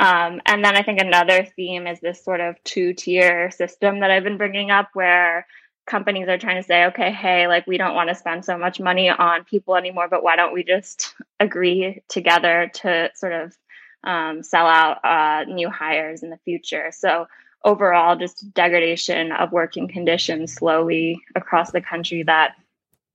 Um, 0.00 0.40
and 0.44 0.64
then 0.64 0.76
I 0.76 0.82
think 0.82 1.00
another 1.00 1.46
theme 1.54 1.86
is 1.86 2.00
this 2.00 2.24
sort 2.24 2.40
of 2.40 2.56
two 2.64 2.94
tier 2.94 3.52
system 3.52 4.00
that 4.00 4.10
I've 4.10 4.24
been 4.24 4.38
bringing 4.38 4.72
up 4.72 4.88
where 4.94 5.46
companies 5.90 6.28
are 6.28 6.38
trying 6.38 6.62
to 6.62 6.66
say, 6.66 6.84
okay, 6.86 7.10
hey, 7.10 7.48
like 7.48 7.66
we 7.66 7.76
don't 7.76 7.96
want 7.96 8.08
to 8.08 8.14
spend 8.14 8.44
so 8.44 8.56
much 8.56 8.78
money 8.78 9.10
on 9.10 9.44
people 9.44 9.74
anymore, 9.76 10.06
but 10.08 10.22
why 10.22 10.36
don't 10.36 10.54
we 10.54 10.62
just 10.62 11.14
agree 11.40 12.00
together 12.08 12.70
to 12.74 13.10
sort 13.14 13.32
of 13.32 13.58
um, 14.04 14.42
sell 14.42 14.66
out 14.66 15.04
uh, 15.04 15.44
new 15.44 15.68
hires 15.68 16.22
in 16.22 16.30
the 16.30 16.38
future? 16.44 16.90
So 16.92 17.26
overall, 17.64 18.16
just 18.16 18.54
degradation 18.54 19.32
of 19.32 19.50
working 19.50 19.88
conditions 19.88 20.54
slowly 20.54 21.20
across 21.34 21.72
the 21.72 21.80
country 21.80 22.22
that 22.22 22.54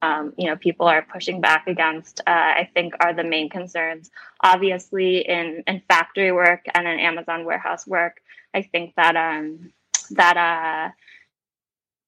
um, 0.02 0.34
you 0.38 0.48
know 0.48 0.58
people 0.58 0.86
are 0.86 1.02
pushing 1.02 1.40
back 1.40 1.68
against. 1.68 2.20
Uh, 2.28 2.52
I 2.62 2.70
think 2.74 2.94
are 3.00 3.14
the 3.14 3.24
main 3.24 3.50
concerns. 3.50 4.12
Obviously, 4.42 5.28
in 5.28 5.64
in 5.66 5.82
factory 5.88 6.34
work 6.34 6.66
and 6.76 6.86
in 6.86 7.00
Amazon 7.00 7.46
warehouse 7.46 7.88
work, 7.88 8.18
I 8.54 8.62
think 8.62 8.94
that 8.98 9.16
um, 9.16 9.72
that 10.12 10.38
uh, 10.38 10.92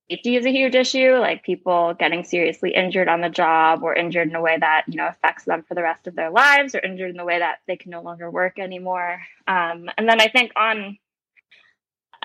safety 0.09 0.35
is 0.35 0.45
a 0.45 0.51
huge 0.51 0.75
issue. 0.75 1.13
Like 1.13 1.43
people 1.43 1.93
getting 1.93 2.23
seriously 2.23 2.73
injured 2.73 3.07
on 3.07 3.21
the 3.21 3.29
job, 3.29 3.83
or 3.83 3.95
injured 3.95 4.29
in 4.29 4.35
a 4.35 4.41
way 4.41 4.57
that 4.59 4.85
you 4.87 4.95
know 4.95 5.07
affects 5.07 5.45
them 5.45 5.63
for 5.63 5.75
the 5.75 5.83
rest 5.83 6.07
of 6.07 6.15
their 6.15 6.29
lives, 6.29 6.75
or 6.75 6.79
injured 6.79 7.11
in 7.11 7.17
the 7.17 7.25
way 7.25 7.39
that 7.39 7.59
they 7.67 7.77
can 7.77 7.91
no 7.91 8.01
longer 8.01 8.29
work 8.29 8.59
anymore. 8.59 9.21
Um, 9.47 9.89
and 9.97 10.07
then 10.07 10.21
I 10.21 10.27
think 10.27 10.51
on 10.55 10.97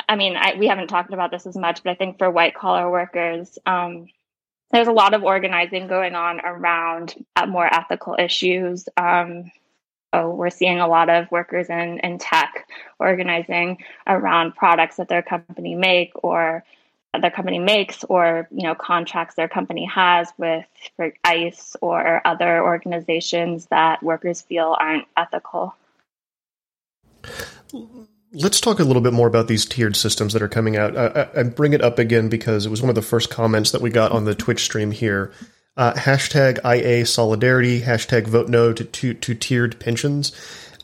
I 0.09 0.17
mean, 0.17 0.37
I, 0.37 0.55
we 0.59 0.67
haven't 0.67 0.89
talked 0.89 1.13
about 1.13 1.31
this 1.31 1.47
as 1.47 1.57
much, 1.57 1.83
but 1.83 1.91
I 1.91 1.95
think 1.95 2.19
for 2.19 2.31
white 2.31 2.55
collar 2.55 2.91
workers, 2.91 3.59
um, 3.67 4.07
there's 4.71 4.89
a 4.89 4.93
lot 4.93 5.15
of 5.15 5.23
organizing 5.23 5.87
going 5.87 6.15
on 6.15 6.41
around 6.41 7.15
uh, 7.37 7.47
more 7.47 7.73
ethical 7.73 8.17
issues. 8.19 8.89
Um, 8.97 9.51
so 10.15 10.31
we're 10.31 10.51
seeing 10.51 10.81
a 10.81 10.89
lot 10.89 11.09
of 11.09 11.31
workers 11.31 11.69
in, 11.71 11.99
in 12.01 12.19
tech 12.19 12.67
organizing 12.99 13.79
around 14.07 14.55
products 14.55 14.97
that 14.97 15.09
their 15.09 15.23
company 15.23 15.75
make 15.75 16.13
or 16.23 16.65
their 17.21 17.31
company 17.31 17.59
makes 17.59 18.05
or 18.05 18.49
you 18.51 18.63
know 18.63 18.75
contracts 18.75 19.35
their 19.35 19.49
company 19.49 19.85
has 19.85 20.33
with 20.39 20.65
for 20.97 21.13
ICE 21.25 21.77
or 21.81 22.27
other 22.27 22.63
organizations 22.63 23.67
that 23.67 24.03
workers 24.03 24.41
feel 24.41 24.77
aren't 24.79 25.07
ethical. 25.17 25.75
Let's 28.33 28.61
talk 28.61 28.81
a 28.81 28.85
little 28.85 29.03
bit 29.03 29.13
more 29.13 29.29
about 29.29 29.47
these 29.47 29.67
tiered 29.67 29.95
systems 29.95 30.33
that 30.33 30.41
are 30.41 30.49
coming 30.49 30.77
out. 30.77 30.97
I, 30.97 31.29
I, 31.37 31.43
bring 31.43 31.75
it 31.75 31.83
up 31.83 31.99
again 31.99 32.31
because 32.31 32.65
it 32.65 32.71
was 32.71 32.81
one 32.81 32.89
of 32.89 32.95
the 32.95 33.03
first 33.03 33.29
comments 33.29 33.73
that 33.73 33.83
we 33.83 33.91
got 33.91 34.11
on 34.11 34.25
the 34.25 34.35
Twitch 34.35 34.65
stream 34.65 34.91
here. 34.91 35.33
Uh, 35.77 35.93
hashtag 35.93 36.59
IA 36.65 37.05
solidarity, 37.05 37.83
hashtag 37.83 38.27
vote 38.27 38.49
no 38.49 38.73
to, 38.73 38.85
to, 38.85 39.13
to 39.15 39.35
tiered 39.35 39.79
pensions. 39.81 40.33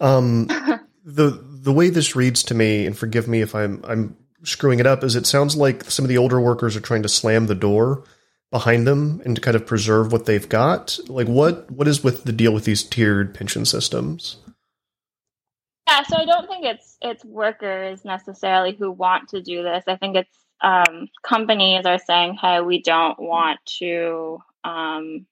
Um, 0.01 0.47
the 1.05 1.43
the 1.43 1.73
way 1.73 1.91
this 1.91 2.14
reads 2.14 2.43
to 2.45 2.55
me, 2.55 2.87
and 2.87 2.97
forgive 2.97 3.29
me 3.29 3.41
if 3.41 3.55
I'm 3.55 3.83
I'm 3.85 4.17
screwing 4.44 4.81
it 4.81 4.87
up, 4.87 5.05
is 5.05 5.16
it 5.16 5.27
sounds 5.27 5.57
like 5.57 5.90
some 5.90 6.05
of 6.05 6.09
the 6.09 6.18
older 6.18 6.40
workers 6.40 6.77
are 6.77 6.81
trying 6.81 7.03
to 7.03 7.09
slam 7.09 7.46
the 7.46 7.55
door 7.55 8.05
behind 8.51 8.87
them 8.87 9.20
and 9.24 9.37
to 9.37 9.42
kind 9.42 9.55
of 9.55 9.66
preserve 9.66 10.12
what 10.12 10.27
they've 10.27 10.48
got. 10.48 10.98
Like 11.09 11.29
what 11.29 11.70
what 11.70 11.88
is 11.88 12.03
with 12.03 12.24
the 12.24 12.33
deal 12.33 12.53
with 12.53 12.64
these 12.64 12.83
tiered 12.83 13.35
pension 13.35 13.64
systems? 13.64 14.37
Yeah, 15.87 16.03
so 16.03 16.16
I 16.16 16.24
don't 16.24 16.46
think 16.48 16.64
it's 16.64 16.96
it's 17.01 17.24
workers 17.24 18.05
necessarily 18.05 18.74
who 18.74 18.90
want 18.90 19.31
to 19.31 19.42
do 19.42 19.62
this. 19.62 19.85
I 19.87 19.96
think 19.96 20.16
it's 20.16 20.38
um, 20.61 21.09
companies 21.22 21.87
are 21.87 21.98
saying, 21.98 22.35
"Hey, 22.35 22.61
we 22.61 22.83
don't 22.83 23.18
want 23.18 23.61
to. 23.79 24.38
Um, 24.64 25.27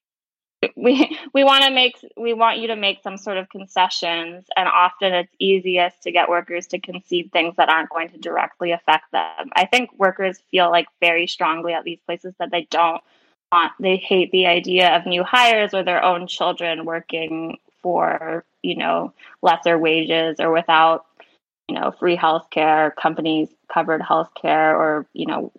we 0.77 1.19
we 1.33 1.45
want 1.45 1.65
to 1.65 1.71
make 1.71 1.97
we 2.17 2.33
want 2.33 2.59
you 2.59 2.69
to 2.69 2.77
make 2.77 3.03
some 3.03 3.17
sort 3.17 3.37
of 3.37 3.49
concessions." 3.49 4.47
And 4.57 4.69
often, 4.69 5.13
it's 5.13 5.35
easiest 5.39 6.03
to 6.03 6.13
get 6.13 6.29
workers 6.29 6.67
to 6.69 6.79
concede 6.79 7.33
things 7.33 7.57
that 7.57 7.69
aren't 7.69 7.91
going 7.91 8.09
to 8.11 8.19
directly 8.19 8.73
affect 8.73 9.11
them. 9.13 9.51
I 9.55 9.67
think 9.67 9.91
workers 9.99 10.39
feel 10.51 10.71
like 10.71 10.87
very 11.01 11.27
strongly 11.27 11.73
at 11.73 11.85
these 11.85 12.01
places 12.07 12.35
that 12.39 12.51
they 12.51 12.67
don't 12.71 13.03
want. 13.53 13.73
They 13.81 13.97
hate 13.97 14.33
the 14.33 14.47
idea 14.47 14.97
of 14.97 15.07
new 15.07 15.25
hires 15.25 15.75
or 15.75 15.83
their 15.83 16.03
own 16.03 16.27
children 16.27 16.85
working 16.85 17.59
for 17.83 18.45
you 18.63 18.77
know 18.77 19.13
lesser 19.43 19.79
wages 19.79 20.41
or 20.41 20.51
without 20.51 21.07
you 21.69 21.75
know 21.75 21.91
free 21.91 22.17
health 22.17 22.49
care 22.51 22.93
companies 23.01 23.49
covered 23.73 24.03
health 24.03 24.31
care 24.35 24.77
or 24.77 25.07
you 25.13 25.27
know 25.27 25.53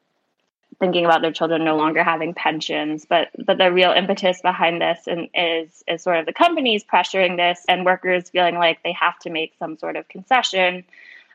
thinking 0.80 1.06
about 1.06 1.22
their 1.22 1.32
children 1.32 1.63
no 1.63 1.76
longer 1.76 2.04
having 2.04 2.34
pensions 2.34 3.06
but 3.06 3.30
but 3.46 3.58
the 3.58 3.72
real 3.72 3.92
impetus 3.92 4.42
behind 4.42 4.82
this 4.82 5.00
and 5.08 5.30
is 5.34 5.84
is 5.88 6.04
sort 6.04 6.18
of 6.18 6.26
the 6.26 6.34
companies 6.34 6.84
pressuring 6.84 7.38
this 7.38 7.63
and 7.68 7.86
workers 7.86 8.30
feeling 8.30 8.56
like 8.56 8.82
they 8.84 8.92
have 8.92 9.18
to 9.20 9.30
make 9.30 9.54
some 9.60 9.78
sort 9.78 9.96
of 9.96 10.08
concession. 10.08 10.84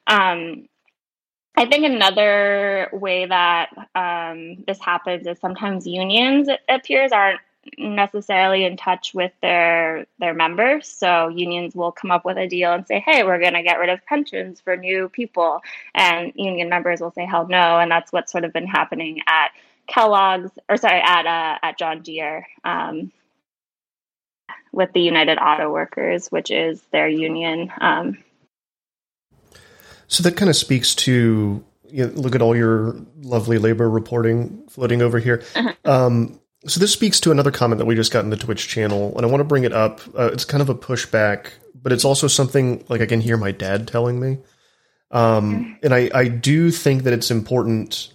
Um, 0.06 0.68
I 1.56 1.66
think 1.66 1.84
another 1.84 2.88
way 2.92 3.26
that 3.26 3.70
um, 3.94 4.64
this 4.66 4.80
happens 4.80 5.26
is 5.26 5.38
sometimes 5.38 5.86
unions, 5.86 6.48
it 6.48 6.60
appears, 6.68 7.12
aren't 7.12 7.40
necessarily 7.78 8.64
in 8.64 8.76
touch 8.76 9.12
with 9.14 9.32
their 9.40 10.06
their 10.18 10.34
members. 10.34 10.88
So 10.88 11.28
unions 11.28 11.74
will 11.74 11.92
come 11.92 12.10
up 12.10 12.24
with 12.24 12.36
a 12.36 12.48
deal 12.48 12.72
and 12.72 12.86
say 12.86 13.02
hey 13.04 13.24
we're 13.24 13.40
going 13.40 13.54
to 13.54 13.62
get 13.62 13.78
rid 13.78 13.88
of 13.88 14.04
pensions 14.06 14.60
for 14.60 14.76
new 14.76 15.08
people. 15.08 15.60
And 15.94 16.32
union 16.34 16.68
members 16.68 17.00
will 17.00 17.12
say 17.12 17.24
hell 17.24 17.46
no. 17.48 17.78
And 17.78 17.90
that's 17.90 18.12
what's 18.12 18.32
sort 18.32 18.44
of 18.44 18.52
been 18.52 18.66
happening 18.66 19.20
at 19.26 19.50
kellogg's 19.88 20.50
or 20.68 20.76
sorry 20.76 21.00
at 21.00 21.26
uh, 21.26 21.58
at 21.60 21.76
john 21.76 22.02
deere 22.02 22.46
um, 22.62 23.10
with 24.72 24.92
the 24.92 25.00
united 25.00 25.38
auto 25.38 25.70
workers 25.70 26.28
which 26.28 26.52
is 26.52 26.80
their 26.92 27.08
union 27.08 27.70
um, 27.80 28.16
so 30.06 30.22
that 30.22 30.36
kind 30.36 30.48
of 30.48 30.54
speaks 30.54 30.94
to 30.94 31.64
you 31.92 32.06
know, 32.06 32.12
look 32.14 32.34
at 32.34 32.42
all 32.42 32.56
your 32.56 32.96
lovely 33.20 33.58
labor 33.58 33.88
reporting 33.88 34.62
floating 34.68 35.02
over 35.02 35.18
here. 35.18 35.42
Uh-huh. 35.54 35.72
um, 35.84 36.40
so 36.66 36.78
this 36.80 36.92
speaks 36.92 37.20
to 37.20 37.30
another 37.30 37.50
comment 37.50 37.78
that 37.78 37.86
we 37.86 37.94
just 37.94 38.12
got 38.12 38.24
in 38.24 38.30
the 38.30 38.36
Twitch 38.36 38.68
channel, 38.68 39.12
and 39.16 39.26
I 39.26 39.28
want 39.28 39.40
to 39.40 39.44
bring 39.44 39.64
it 39.64 39.72
up. 39.72 40.00
Uh, 40.16 40.30
it's 40.32 40.44
kind 40.44 40.62
of 40.62 40.68
a 40.68 40.74
pushback, 40.74 41.48
but 41.74 41.92
it's 41.92 42.04
also 42.04 42.28
something 42.28 42.84
like 42.88 43.00
I 43.00 43.06
can 43.06 43.20
hear 43.20 43.36
my 43.36 43.50
dad 43.50 43.88
telling 43.88 44.20
me. 44.20 44.38
Um, 45.10 45.78
and 45.82 45.92
I, 45.92 46.10
I 46.14 46.28
do 46.28 46.70
think 46.70 47.02
that 47.02 47.12
it's 47.12 47.30
important 47.30 48.12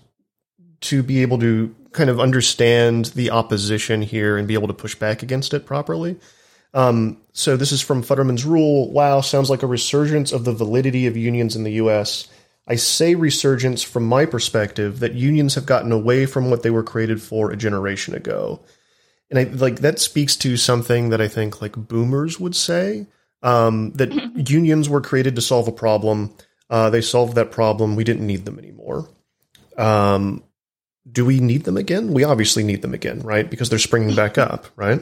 to 0.82 1.04
be 1.04 1.22
able 1.22 1.40
to 1.40 1.76
kind 1.92 2.10
of 2.10 2.20
understand 2.20 3.06
the 3.06 3.32
opposition 3.32 4.02
here 4.02 4.38
and 4.38 4.48
be 4.48 4.54
able 4.54 4.68
to 4.68 4.74
push 4.74 4.96
back 4.96 5.24
against 5.24 5.54
it 5.54 5.66
properly. 5.66 6.18
Um, 6.74 7.18
so 7.34 7.58
this 7.58 7.72
is 7.72 7.82
from 7.82 8.04
Futterman's 8.04 8.46
Rule. 8.46 8.92
Wow, 8.92 9.22
sounds 9.22 9.50
like 9.50 9.64
a 9.64 9.68
resurgence 9.68 10.32
of 10.32 10.46
the 10.46 10.54
validity 10.54 11.08
of 11.08 11.18
unions 11.18 11.56
in 11.56 11.64
the 11.64 11.74
U.S. 11.74 12.28
I 12.68 12.76
say 12.76 13.16
resurgence 13.16 13.82
from 13.82 14.06
my 14.06 14.26
perspective 14.26 15.00
that 15.00 15.14
unions 15.14 15.56
have 15.56 15.66
gotten 15.66 15.92
away 15.92 16.26
from 16.26 16.50
what 16.50 16.64
they 16.64 16.70
were 16.70 16.84
created 16.84 17.22
for 17.22 17.52
a 17.52 17.58
generation 17.58 18.14
ago. 18.14 18.60
And 19.30 19.40
I 19.40 19.44
like 19.44 19.80
that 19.80 20.00
speaks 20.00 20.36
to 20.38 20.58
something 20.58 21.10
that 21.10 21.22
I 21.22 21.28
think 21.28 21.62
like 21.62 21.74
boomers 21.74 22.40
would 22.40 22.56
say 22.56 23.08
um, 23.42 23.92
that 23.94 24.12
unions 24.50 24.90
were 24.90 25.02
created 25.02 25.36
to 25.36 25.42
solve 25.42 25.68
a 25.68 25.72
problem. 25.72 26.34
Uh, 26.70 26.90
they 26.90 27.02
solved 27.02 27.36
that 27.36 27.52
problem. 27.52 27.96
We 27.96 28.04
didn't 28.04 28.28
need 28.28 28.46
them 28.46 28.60
anymore. 28.60 29.10
Um, 29.78 30.44
do 31.10 31.26
we 31.26 31.40
need 31.40 31.64
them 31.64 31.78
again? 31.78 32.14
We 32.14 32.26
obviously 32.26 32.64
need 32.64 32.82
them 32.82 32.94
again, 32.94 33.22
right? 33.22 33.50
Because 33.50 33.70
they're 33.70 33.80
springing 33.80 34.16
back 34.16 34.38
up, 34.38 34.66
right? 34.76 35.02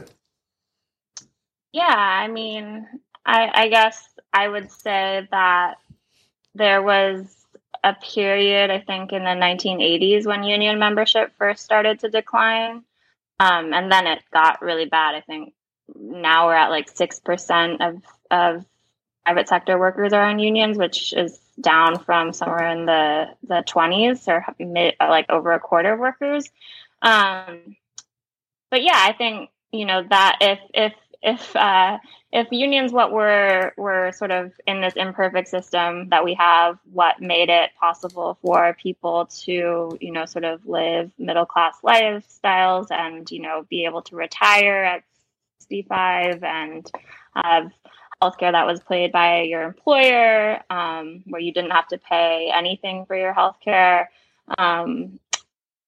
Yeah, 1.72 1.84
I 1.88 2.28
mean, 2.28 2.88
I, 3.26 3.50
I 3.54 3.68
guess 3.70 4.08
I 4.32 4.48
would 4.48 4.72
say 4.72 5.28
that 5.32 5.76
there 6.54 6.82
was 6.82 7.35
a 7.86 7.94
period, 7.94 8.72
I 8.72 8.80
think, 8.80 9.14
in 9.14 9.24
the 9.24 9.30
1980s 9.30 10.26
when 10.26 10.44
union 10.44 10.80
membership 10.80 11.32
first 11.38 11.64
started 11.64 12.00
to 12.00 12.10
decline. 12.10 12.84
Um, 13.40 13.74
and 13.74 13.92
then 13.92 14.08
it 14.08 14.24
got 14.34 14.64
really 14.64 14.86
bad. 14.86 15.14
I 15.14 15.22
think 15.22 15.54
now 15.94 16.48
we're 16.48 16.56
at 16.56 16.72
like 16.72 16.92
6% 16.92 17.88
of, 17.88 18.02
of 18.32 18.66
private 19.24 19.48
sector 19.48 19.78
workers 19.78 20.14
are 20.14 20.28
in 20.28 20.40
unions, 20.40 20.80
which 20.80 21.14
is 21.14 21.38
down 21.62 22.00
from 22.00 22.34
somewhere 22.34 22.72
in 22.72 22.88
the, 22.88 23.28
the 23.44 23.64
20s 23.68 24.28
or 24.28 24.44
mid, 24.58 24.96
like 25.00 25.28
over 25.30 25.52
a 25.52 25.60
quarter 25.60 25.94
of 25.94 26.00
workers. 26.00 26.50
Um, 27.04 27.76
but 28.72 28.82
yeah, 28.82 28.98
I 28.98 29.14
think, 29.14 29.52
you 29.72 29.86
know, 29.86 30.04
that 30.10 30.38
if, 30.42 30.60
if 30.74 30.94
if 31.26 31.56
uh, 31.56 31.98
if 32.32 32.48
unions 32.52 32.94
what 32.94 33.12
were 33.12 33.74
were 33.78 34.12
sort 34.14 34.32
of 34.32 34.54
in 34.68 34.80
this 34.80 34.94
imperfect 34.96 35.50
system 35.50 36.08
that 36.10 36.24
we 36.24 36.36
have 36.36 36.78
what 36.94 37.20
made 37.20 37.50
it 37.50 37.72
possible 37.80 38.38
for 38.42 38.78
people 38.82 39.26
to 39.26 39.98
you 40.00 40.12
know 40.12 40.26
sort 40.26 40.46
of 40.46 40.66
live 40.66 41.12
middle 41.18 41.46
class 41.46 41.76
lifestyles 41.84 42.88
and 42.92 43.30
you 43.32 43.42
know 43.42 43.66
be 43.70 43.86
able 43.86 44.04
to 44.04 44.16
retire 44.16 44.84
at 44.84 45.04
65 45.60 46.44
and 46.44 46.92
have 47.36 47.72
healthcare 48.22 48.52
that 48.52 48.68
was 48.68 48.80
paid 48.82 49.12
by 49.12 49.42
your 49.42 49.64
employer 49.64 50.62
um, 50.70 51.24
where 51.26 51.42
you 51.42 51.52
didn't 51.52 51.72
have 51.72 51.88
to 51.88 51.98
pay 51.98 52.52
anything 52.54 53.06
for 53.08 53.18
your 53.18 53.34
healthcare 53.34 54.06
um, 54.60 55.20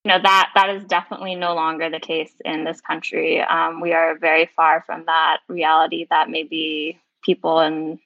know 0.08 0.18
that 0.20 0.50
that 0.54 0.70
is 0.70 0.84
definitely 0.84 1.34
no 1.34 1.54
longer 1.54 1.88
the 1.90 2.00
case 2.00 2.32
in 2.44 2.64
this 2.64 2.80
country. 2.80 3.40
Um, 3.40 3.80
we 3.80 3.92
are 3.92 4.18
very 4.18 4.50
far 4.56 4.82
from 4.86 5.04
that 5.06 5.38
reality 5.48 6.06
that 6.10 6.28
maybe 6.28 7.00
people 7.22 7.60
in 7.60 8.00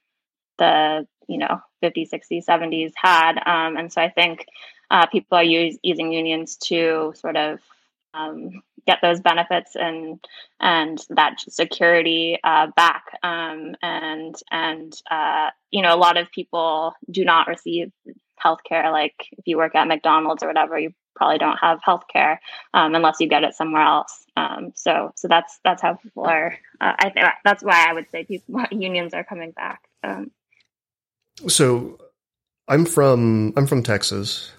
the 0.58 1.06
you 1.28 1.38
know 1.38 1.60
50s, 1.82 2.10
60s, 2.10 2.44
70s 2.44 2.92
had. 2.94 3.38
Um, 3.38 3.76
and 3.76 3.92
so 3.92 4.00
I 4.00 4.10
think 4.10 4.46
uh, 4.90 5.06
people 5.06 5.38
are 5.38 5.44
use, 5.44 5.78
using 5.82 6.12
unions 6.12 6.56
to 6.68 7.12
sort 7.16 7.36
of 7.36 7.58
um, 8.14 8.62
get 8.86 8.98
those 9.00 9.20
benefits 9.20 9.74
and 9.74 10.20
and 10.60 11.04
that 11.10 11.40
security 11.48 12.38
uh, 12.44 12.68
back. 12.76 13.04
Um, 13.22 13.74
and 13.82 14.34
and 14.50 14.92
uh, 15.10 15.50
you 15.70 15.82
know, 15.82 15.94
a 15.94 15.96
lot 15.96 16.16
of 16.16 16.30
people 16.30 16.94
do 17.10 17.24
not 17.24 17.48
receive 17.48 17.92
healthcare. 18.42 18.90
Like 18.92 19.14
if 19.32 19.46
you 19.46 19.56
work 19.56 19.74
at 19.74 19.88
McDonald's 19.88 20.42
or 20.42 20.48
whatever, 20.48 20.78
you 20.78 20.92
probably 21.14 21.38
don't 21.38 21.59
have 21.59 21.81
healthcare 21.81 22.38
um, 22.75 22.94
unless 22.94 23.16
you 23.20 23.29
get 23.29 23.44
it 23.44 23.55
somewhere 23.55 23.83
else. 23.83 24.25
Um, 24.37 24.72
so 24.75 25.12
so 25.16 25.29
that's 25.29 25.59
that's 25.64 25.83
how 25.83 25.94
people 25.94 26.25
are. 26.25 26.57
Uh, 26.81 26.92
I 26.98 27.11
think 27.11 27.27
that's 27.44 27.62
why 27.62 27.87
I 27.88 27.92
would 27.92 28.07
say 28.11 28.25
people 28.25 28.64
unions 28.70 29.14
are 29.14 29.25
coming 29.25 29.53
back. 29.53 29.83
Um, 30.03 30.31
so 31.48 31.98
I'm 32.68 32.85
from 32.85 33.53
I'm 33.57 33.66
from 33.66 33.83
Texas. 33.83 34.53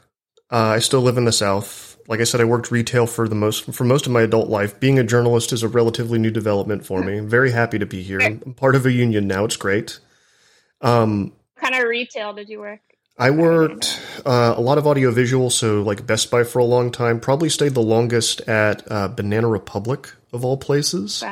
Uh, 0.51 0.75
I 0.75 0.79
still 0.79 1.01
live 1.01 1.17
in 1.17 1.25
the 1.25 1.31
South. 1.31 1.97
Like 2.07 2.19
I 2.19 2.25
said, 2.25 2.41
I 2.41 2.45
worked 2.45 2.69
retail 2.69 3.07
for 3.07 3.27
the 3.27 3.35
most 3.35 3.73
for 3.73 3.83
most 3.85 4.05
of 4.05 4.11
my 4.11 4.21
adult 4.21 4.49
life. 4.49 4.79
Being 4.79 4.99
a 4.99 5.03
journalist 5.03 5.53
is 5.53 5.63
a 5.63 5.67
relatively 5.67 6.19
new 6.19 6.31
development 6.31 6.85
for 6.85 7.01
me. 7.01 7.17
I'm 7.17 7.29
very 7.29 7.51
happy 7.51 7.79
to 7.79 7.85
be 7.85 8.03
here. 8.03 8.21
I'm 8.21 8.53
part 8.53 8.75
of 8.75 8.85
a 8.85 8.91
union 8.91 9.25
now. 9.27 9.45
It's 9.45 9.57
great. 9.57 9.99
Um, 10.81 11.33
what 11.55 11.71
kind 11.71 11.81
of 11.81 11.89
retail 11.89 12.33
did 12.33 12.49
you 12.49 12.59
work? 12.59 12.81
I 13.17 13.29
worked 13.29 14.01
uh, 14.25 14.55
a 14.57 14.61
lot 14.61 14.77
of 14.77 14.87
audiovisual, 14.87 15.51
so 15.51 15.83
like 15.83 16.05
Best 16.05 16.31
Buy 16.31 16.43
for 16.43 16.59
a 16.59 16.65
long 16.65 16.91
time. 16.91 17.19
Probably 17.19 17.49
stayed 17.49 17.73
the 17.73 17.81
longest 17.81 18.41
at 18.41 18.89
uh, 18.91 19.07
Banana 19.07 19.47
Republic 19.47 20.11
of 20.31 20.43
all 20.43 20.57
places, 20.57 21.23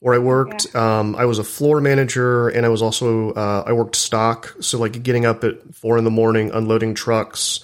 where 0.00 0.14
I 0.14 0.18
worked. 0.18 0.74
Um, 0.76 1.16
I 1.16 1.24
was 1.24 1.40
a 1.40 1.44
floor 1.44 1.80
manager, 1.80 2.48
and 2.48 2.64
I 2.64 2.68
was 2.68 2.80
also 2.80 3.32
uh, 3.32 3.64
I 3.66 3.72
worked 3.72 3.96
stock, 3.96 4.54
so 4.60 4.78
like 4.78 5.02
getting 5.02 5.26
up 5.26 5.42
at 5.42 5.74
four 5.74 5.98
in 5.98 6.04
the 6.04 6.10
morning, 6.10 6.52
unloading 6.52 6.94
trucks, 6.94 7.58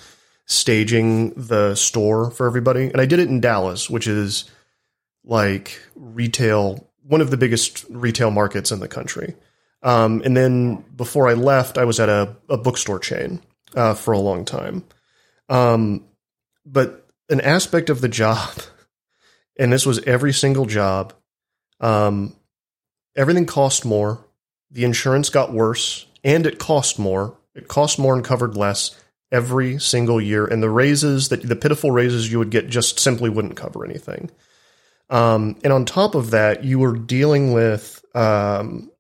staging 0.46 1.31
the 1.31 1.77
store 1.77 2.33
for 2.33 2.48
everybody, 2.48 2.87
and 2.87 3.01
I 3.01 3.07
did 3.07 3.20
it 3.20 3.29
in 3.29 3.40
Dallas, 3.40 3.88
which 3.88 4.09
is 4.09 4.51
like 5.25 5.81
retail, 5.94 6.90
one 7.05 7.20
of 7.20 7.31
the 7.31 7.37
biggest 7.37 7.85
retail 7.88 8.33
markets 8.33 8.72
in 8.72 8.81
the 8.81 8.88
country. 8.88 9.37
Um, 9.85 10.20
and 10.25 10.37
then 10.37 10.85
before 10.96 11.29
I 11.29 11.35
left, 11.35 11.79
I 11.79 11.85
was 11.85 12.01
at 12.01 12.09
a, 12.09 12.37
a 12.48 12.57
bookstore 12.57 12.98
chain 12.98 13.40
uh, 13.75 13.95
for 13.95 14.13
a 14.13 14.19
long 14.19 14.45
time. 14.45 14.85
Um, 15.49 16.05
but 16.65 17.07
an 17.29 17.41
aspect 17.41 17.91
of 17.91 18.01
the 18.01 18.09
job, 18.09 18.51
and 19.59 19.73
this 19.73 19.87
was 19.87 20.01
every 20.05 20.33
single 20.33 20.67
job, 20.67 21.13
um, 21.81 22.37
everything 23.17 23.47
cost 23.47 23.85
more. 23.85 24.25
The 24.71 24.85
insurance 24.85 25.29
got 25.29 25.53
worse, 25.53 26.07
and 26.25 26.47
it 26.47 26.59
cost 26.59 26.99
more. 26.99 27.37
It 27.55 27.69
cost 27.69 27.99
more 27.99 28.15
and 28.15 28.25
covered 28.25 28.57
less 28.57 28.99
every 29.31 29.79
single 29.79 30.21
year. 30.21 30.47
And 30.47 30.63
the 30.63 30.71
raises 30.71 31.29
that 31.31 31.43
the 31.43 31.57
pitiful 31.57 31.91
raises 31.91 32.31
you 32.31 32.39
would 32.39 32.51
get 32.51 32.69
just 32.69 33.01
simply 33.01 33.31
wouldn't 33.31 33.57
cover 33.57 33.85
anything. 33.85 34.31
Um, 35.11 35.57
and 35.65 35.73
on 35.73 35.85
top 35.85 36.15
of 36.15 36.31
that, 36.31 36.65
you 36.65 36.79
were 36.79 36.97
dealing 36.97 37.53
with 37.53 38.03
um, 38.15 38.91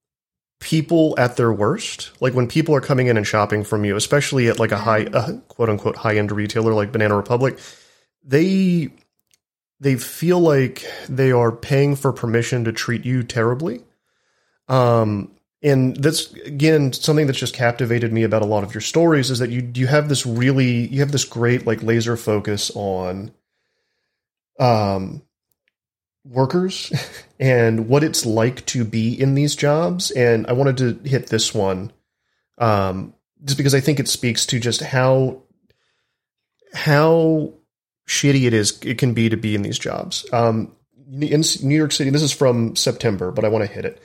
people 0.62 1.14
at 1.18 1.36
their 1.36 1.52
worst. 1.52 2.12
Like 2.20 2.34
when 2.34 2.46
people 2.46 2.74
are 2.74 2.80
coming 2.80 3.08
in 3.08 3.16
and 3.16 3.26
shopping 3.26 3.64
from 3.64 3.84
you, 3.84 3.96
especially 3.96 4.48
at 4.48 4.60
like 4.60 4.70
a 4.70 4.78
high, 4.78 5.04
uh, 5.06 5.38
quote 5.48 5.68
unquote, 5.68 5.96
high 5.96 6.16
end 6.16 6.32
retailer 6.32 6.72
like 6.72 6.92
Banana 6.92 7.16
Republic, 7.16 7.58
they 8.24 8.90
they 9.80 9.96
feel 9.96 10.38
like 10.38 10.86
they 11.08 11.32
are 11.32 11.50
paying 11.50 11.96
for 11.96 12.12
permission 12.12 12.64
to 12.64 12.72
treat 12.72 13.04
you 13.04 13.24
terribly. 13.24 13.82
Um, 14.68 15.32
and 15.62 15.96
that's 15.96 16.32
again 16.32 16.92
something 16.92 17.26
that's 17.26 17.38
just 17.38 17.54
captivated 17.54 18.12
me 18.12 18.22
about 18.22 18.42
a 18.42 18.46
lot 18.46 18.62
of 18.62 18.72
your 18.72 18.80
stories 18.80 19.30
is 19.30 19.40
that 19.40 19.50
you 19.50 19.68
you 19.74 19.88
have 19.88 20.08
this 20.08 20.24
really 20.24 20.86
you 20.86 21.00
have 21.00 21.12
this 21.12 21.24
great 21.24 21.66
like 21.66 21.82
laser 21.82 22.16
focus 22.16 22.70
on 22.74 23.32
um 24.58 25.22
workers 26.24 26.92
and 27.40 27.88
what 27.88 28.04
it's 28.04 28.24
like 28.24 28.64
to 28.66 28.84
be 28.84 29.18
in 29.20 29.34
these 29.34 29.56
jobs 29.56 30.10
and 30.12 30.46
i 30.46 30.52
wanted 30.52 30.76
to 30.76 31.08
hit 31.08 31.26
this 31.26 31.52
one 31.52 31.92
um 32.58 33.12
just 33.44 33.58
because 33.58 33.74
i 33.74 33.80
think 33.80 33.98
it 33.98 34.08
speaks 34.08 34.46
to 34.46 34.60
just 34.60 34.80
how 34.80 35.42
how 36.74 37.52
shitty 38.08 38.46
it 38.46 38.54
is 38.54 38.78
it 38.82 38.98
can 38.98 39.14
be 39.14 39.28
to 39.28 39.36
be 39.36 39.54
in 39.54 39.62
these 39.62 39.78
jobs 39.78 40.24
um 40.32 40.74
in 41.10 41.42
new 41.62 41.76
york 41.76 41.92
city 41.92 42.10
this 42.10 42.22
is 42.22 42.32
from 42.32 42.76
september 42.76 43.32
but 43.32 43.44
i 43.44 43.48
want 43.48 43.64
to 43.64 43.72
hit 43.72 43.84
it 43.84 44.00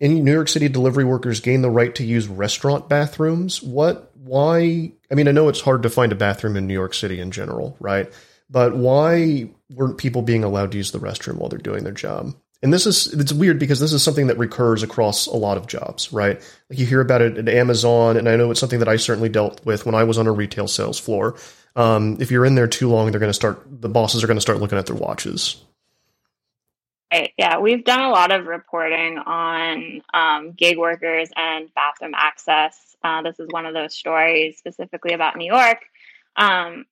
any 0.00 0.20
New 0.20 0.32
York 0.32 0.48
City 0.48 0.68
delivery 0.68 1.04
workers 1.04 1.40
gain 1.40 1.62
the 1.62 1.70
right 1.70 1.94
to 1.94 2.04
use 2.04 2.28
restaurant 2.28 2.88
bathrooms. 2.88 3.62
What? 3.62 4.10
Why? 4.14 4.92
I 5.10 5.14
mean, 5.14 5.28
I 5.28 5.32
know 5.32 5.48
it's 5.48 5.60
hard 5.60 5.82
to 5.84 5.90
find 5.90 6.12
a 6.12 6.16
bathroom 6.16 6.56
in 6.56 6.66
New 6.66 6.74
York 6.74 6.94
City 6.94 7.20
in 7.20 7.30
general, 7.30 7.76
right? 7.80 8.12
But 8.50 8.76
why 8.76 9.50
weren't 9.70 9.98
people 9.98 10.22
being 10.22 10.44
allowed 10.44 10.72
to 10.72 10.78
use 10.78 10.92
the 10.92 10.98
restroom 10.98 11.36
while 11.36 11.48
they're 11.48 11.58
doing 11.58 11.84
their 11.84 11.92
job? 11.92 12.34
And 12.62 12.72
this 12.72 12.86
is 12.86 13.12
it's 13.12 13.32
weird 13.32 13.58
because 13.58 13.78
this 13.78 13.92
is 13.92 14.02
something 14.02 14.28
that 14.28 14.38
recurs 14.38 14.82
across 14.82 15.26
a 15.26 15.36
lot 15.36 15.58
of 15.58 15.66
jobs, 15.66 16.12
right? 16.12 16.40
Like 16.70 16.78
you 16.78 16.86
hear 16.86 17.02
about 17.02 17.20
it 17.20 17.36
at 17.36 17.48
Amazon, 17.48 18.16
and 18.16 18.26
I 18.26 18.36
know 18.36 18.50
it's 18.50 18.60
something 18.60 18.78
that 18.78 18.88
I 18.88 18.96
certainly 18.96 19.28
dealt 19.28 19.64
with 19.66 19.84
when 19.84 19.94
I 19.94 20.04
was 20.04 20.16
on 20.16 20.26
a 20.26 20.32
retail 20.32 20.66
sales 20.66 20.98
floor. 20.98 21.36
Um, 21.76 22.16
if 22.20 22.30
you're 22.30 22.46
in 22.46 22.54
there 22.54 22.68
too 22.68 22.88
long, 22.88 23.10
they're 23.10 23.20
going 23.20 23.28
to 23.28 23.34
start. 23.34 23.62
The 23.66 23.90
bosses 23.90 24.24
are 24.24 24.26
going 24.26 24.38
to 24.38 24.42
start 24.42 24.60
looking 24.60 24.78
at 24.78 24.86
their 24.86 24.96
watches. 24.96 25.62
Right. 27.12 27.32
Yeah, 27.36 27.58
we've 27.58 27.84
done 27.84 28.00
a 28.00 28.10
lot 28.10 28.32
of 28.32 28.46
reporting 28.46 29.18
on 29.18 30.00
um, 30.12 30.52
gig 30.52 30.78
workers 30.78 31.28
and 31.36 31.72
bathroom 31.74 32.12
access. 32.16 32.96
Uh, 33.04 33.22
this 33.22 33.38
is 33.38 33.48
one 33.50 33.66
of 33.66 33.74
those 33.74 33.94
stories 33.94 34.56
specifically 34.56 35.12
about 35.12 35.36
New 35.36 35.46
York. 35.46 35.84
Um, 36.34 36.86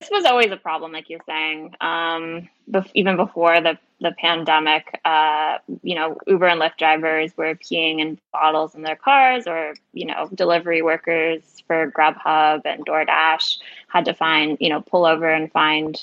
this 0.00 0.10
was 0.10 0.24
always 0.24 0.50
a 0.50 0.56
problem, 0.56 0.92
like 0.92 1.10
you're 1.10 1.20
saying, 1.26 1.74
um, 1.80 2.48
bef- 2.70 2.90
even 2.94 3.16
before 3.16 3.60
the 3.60 3.78
the 4.00 4.12
pandemic. 4.12 4.98
Uh, 5.04 5.58
you 5.82 5.94
know, 5.94 6.16
Uber 6.26 6.46
and 6.46 6.60
Lyft 6.60 6.78
drivers 6.78 7.36
were 7.36 7.54
peeing 7.54 8.00
in 8.00 8.18
bottles 8.32 8.74
in 8.74 8.82
their 8.82 8.96
cars, 8.96 9.46
or 9.46 9.74
you 9.92 10.06
know, 10.06 10.28
delivery 10.34 10.80
workers 10.82 11.42
for 11.66 11.90
Grubhub 11.90 12.62
and 12.64 12.84
DoorDash 12.86 13.58
had 13.88 14.06
to 14.06 14.14
find, 14.14 14.56
you 14.58 14.70
know, 14.70 14.80
pull 14.80 15.04
over 15.04 15.28
and 15.30 15.52
find 15.52 16.02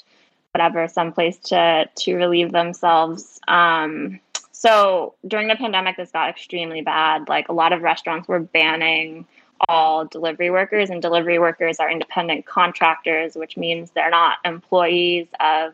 whatever 0.51 0.87
someplace 0.87 1.37
to 1.37 1.87
to 1.95 2.15
relieve 2.15 2.51
themselves 2.51 3.39
um, 3.47 4.19
so 4.51 5.13
during 5.27 5.47
the 5.47 5.55
pandemic 5.55 5.97
this 5.97 6.09
got 6.09 6.29
extremely 6.29 6.81
bad 6.81 7.29
like 7.29 7.47
a 7.49 7.53
lot 7.53 7.73
of 7.73 7.83
restaurants 7.83 8.27
were 8.27 8.39
banning 8.39 9.25
all 9.67 10.05
delivery 10.05 10.49
workers 10.49 10.89
and 10.89 11.01
delivery 11.01 11.39
workers 11.39 11.79
are 11.79 11.89
independent 11.89 12.45
contractors 12.45 13.35
which 13.35 13.57
means 13.57 13.91
they're 13.91 14.09
not 14.09 14.37
employees 14.45 15.27
of 15.39 15.73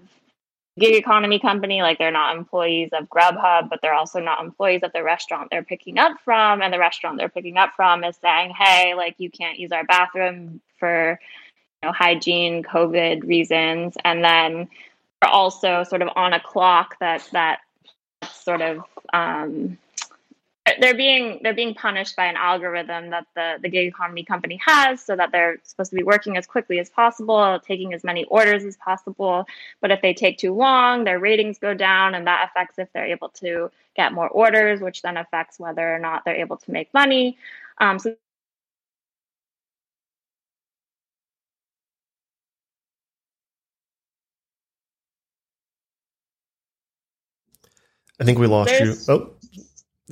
gig 0.80 0.96
economy 0.96 1.40
company 1.40 1.82
like 1.82 1.98
they're 2.00 2.12
not 2.12 2.36
employees 2.36 2.90
of 2.94 3.08
grubhub 3.10 3.70
but 3.70 3.80
they're 3.82 3.94
also 3.94 4.20
not 4.20 4.44
employees 4.44 4.82
of 4.84 4.92
the 4.94 5.04
restaurant 5.04 5.50
they're 5.52 5.64
picking 5.64 6.00
up 6.00 6.18
from. 6.24 6.62
And 6.62 6.74
the 6.74 6.80
restaurant 6.80 7.18
they're 7.18 7.30
picking 7.30 7.58
up 7.58 7.74
from 7.76 8.04
is 8.04 8.18
saying 8.18 8.54
hey 8.58 8.96
like 8.96 9.16
you 9.18 9.30
can't 9.30 9.60
use 9.60 9.72
our 9.72 9.84
bathroom 9.84 10.62
for 10.80 11.20
you 11.82 11.90
know, 11.90 11.94
hygiene, 11.94 12.64
COVID 12.64 13.28
reasons, 13.28 13.96
and 14.04 14.24
then 14.24 14.70
we're 15.22 15.30
also 15.30 15.84
sort 15.84 16.02
of 16.02 16.10
on 16.16 16.34
a 16.34 16.40
clock 16.40 16.98
that 17.00 17.28
that 17.34 17.60
sort 18.32 18.62
of 18.62 18.84
um, 19.14 19.78
they're 20.80 20.96
being 20.96 21.40
they're 21.44 21.54
being 21.54 21.74
punished 21.74 22.16
by 22.16 22.26
an 22.26 22.38
algorithm 22.38 23.10
that 23.10 23.28
the 23.36 23.58
the 23.62 23.68
gig 23.70 23.88
economy 23.88 24.24
company 24.24 24.60
has, 24.66 25.04
so 25.04 25.16
that 25.16 25.32
they're 25.32 25.58
supposed 25.64 25.90
to 25.92 25.98
be 25.98 26.04
working 26.04 26.38
as 26.38 26.48
quickly 26.48 26.80
as 26.80 26.90
possible, 26.90 27.60
taking 27.66 27.94
as 27.94 28.04
many 28.04 28.24
orders 28.26 28.64
as 28.64 28.78
possible. 28.78 29.46
But 29.82 29.92
if 29.92 30.02
they 30.02 30.14
take 30.14 30.38
too 30.38 30.54
long, 30.54 31.04
their 31.04 31.20
ratings 31.20 31.60
go 31.60 31.74
down, 31.74 32.16
and 32.16 32.26
that 32.28 32.50
affects 32.50 32.80
if 32.80 32.92
they're 32.94 33.06
able 33.06 33.30
to 33.30 33.72
get 33.96 34.14
more 34.14 34.30
orders, 34.30 34.80
which 34.80 35.02
then 35.02 35.18
affects 35.18 35.60
whether 35.60 35.94
or 35.94 36.00
not 36.00 36.24
they're 36.24 36.36
able 36.36 36.58
to 36.58 36.72
make 36.72 36.94
money. 36.94 37.38
Um, 37.80 38.00
so 38.00 38.16
I 48.20 48.24
think 48.26 48.40
we 48.40 48.48
lost 48.48 48.70
There's- 48.70 49.08
you. 49.08 49.14
Oh, 49.14 49.34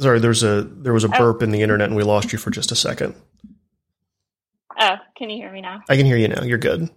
sorry. 0.01 0.19
There's 0.19 0.43
a 0.43 0.63
there 0.63 0.93
was 0.93 1.03
a 1.03 1.09
Oh. 1.13 1.17
burp 1.17 1.41
in 1.41 1.51
the 1.51 1.61
internet, 1.61 1.87
and 1.87 1.95
we 1.95 2.03
lost 2.03 2.31
you 2.33 2.37
for 2.39 2.49
just 2.51 2.71
a 2.71 2.75
second. 2.75 3.15
oh, 4.79 4.95
can 5.15 5.29
you 5.29 5.37
hear 5.37 5.51
me 5.51 5.61
now? 5.61 5.81
I 5.89 5.95
can 5.97 6.05
hear 6.05 6.17
you 6.17 6.27
now. 6.27 6.43
You're 6.43 6.57
good. 6.57 6.89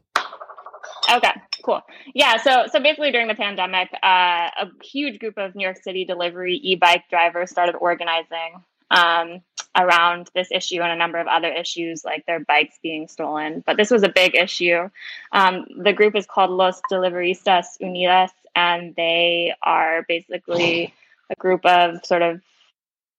Okay, 1.12 1.32
cool. 1.62 1.82
Yeah, 2.14 2.38
so 2.38 2.64
so 2.72 2.80
basically 2.80 3.10
during 3.12 3.28
the 3.28 3.34
pandemic, 3.34 3.90
uh, 4.02 4.48
a 4.58 4.68
huge 4.82 5.18
group 5.18 5.36
of 5.36 5.54
New 5.54 5.62
York 5.62 5.76
City 5.82 6.04
delivery 6.04 6.54
e-bike 6.56 7.04
drivers 7.10 7.50
started 7.50 7.74
organizing 7.76 8.62
um, 8.90 9.42
around 9.76 10.30
this 10.34 10.48
issue 10.50 10.80
and 10.80 10.90
a 10.92 10.96
number 10.96 11.18
of 11.18 11.26
other 11.26 11.52
issues 11.52 12.04
like 12.04 12.24
their 12.26 12.40
bikes 12.40 12.78
being 12.82 13.06
stolen. 13.08 13.62
But 13.66 13.76
this 13.76 13.90
was 13.90 14.02
a 14.02 14.08
big 14.08 14.34
issue. 14.34 14.88
Um, 15.32 15.66
the 15.82 15.92
group 15.92 16.16
is 16.16 16.24
called 16.26 16.50
Los 16.50 16.80
Deliveristas 16.90 17.66
Unidas, 17.82 18.30
and 18.54 18.94
they 18.96 19.54
are 19.62 20.04
basically 20.08 20.94
a 21.28 21.34
group 21.38 21.66
of 21.66 22.04
sort 22.06 22.22
of 22.22 22.40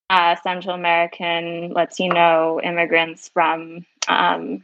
uh, 0.10 0.36
Central 0.44 0.76
American 0.76 1.72
Latino 1.74 2.60
immigrants 2.62 3.30
from 3.30 3.86
um, 4.08 4.63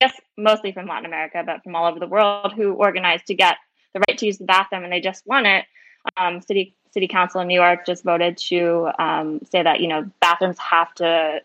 I 0.00 0.06
guess 0.06 0.20
mostly 0.36 0.72
from 0.72 0.86
Latin 0.86 1.06
America, 1.06 1.42
but 1.44 1.62
from 1.62 1.76
all 1.76 1.86
over 1.86 2.00
the 2.00 2.06
world, 2.06 2.52
who 2.52 2.72
organized 2.72 3.26
to 3.26 3.34
get 3.34 3.56
the 3.92 4.00
right 4.08 4.18
to 4.18 4.26
use 4.26 4.38
the 4.38 4.44
bathroom, 4.44 4.84
and 4.84 4.92
they 4.92 5.00
just 5.00 5.26
won 5.26 5.46
it. 5.46 5.66
Um, 6.16 6.40
city 6.40 6.74
City 6.90 7.08
Council 7.08 7.40
in 7.40 7.48
New 7.48 7.54
York 7.60 7.86
just 7.86 8.04
voted 8.04 8.36
to 8.38 8.88
um, 8.98 9.40
say 9.50 9.62
that 9.62 9.80
you 9.80 9.88
know 9.88 10.08
bathrooms 10.20 10.58
have 10.58 10.94
to, 10.94 11.40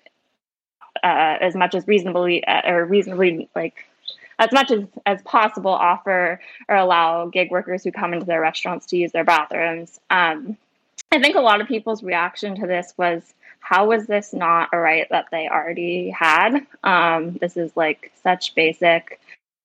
uh, 1.04 1.38
as 1.42 1.56
much 1.56 1.76
as 1.76 1.88
reasonably 1.88 2.46
uh, 2.46 2.72
or 2.72 2.86
reasonably 2.86 3.50
like 3.56 3.86
as 4.40 4.52
much 4.54 4.72
as, 4.72 4.84
as 5.06 5.22
possible 5.24 5.72
offer 5.72 6.40
or 6.70 6.76
allow 6.76 7.28
gig 7.28 7.52
workers 7.52 7.84
who 7.84 7.92
come 7.92 8.14
into 8.14 8.26
their 8.26 8.40
restaurants 8.40 8.86
to 8.88 8.98
use 8.98 9.12
their 9.12 9.26
bathrooms. 9.26 10.00
Um, 10.10 10.58
I 11.12 11.20
think 11.20 11.36
a 11.36 11.42
lot 11.42 11.62
of 11.62 11.68
people's 11.68 12.04
reaction 12.04 12.56
to 12.60 12.68
this 12.68 12.94
was, 12.98 13.34
how 13.60 13.88
was 13.88 14.06
this 14.08 14.34
not 14.34 14.70
a 14.72 14.78
right 14.78 15.08
that 15.10 15.26
they 15.32 15.48
already 15.48 16.10
had? 16.10 16.66
Um, 16.84 17.38
this 17.42 17.58
is 17.58 17.76
like 17.76 18.12
such 18.24 18.56
basic, 18.56 19.20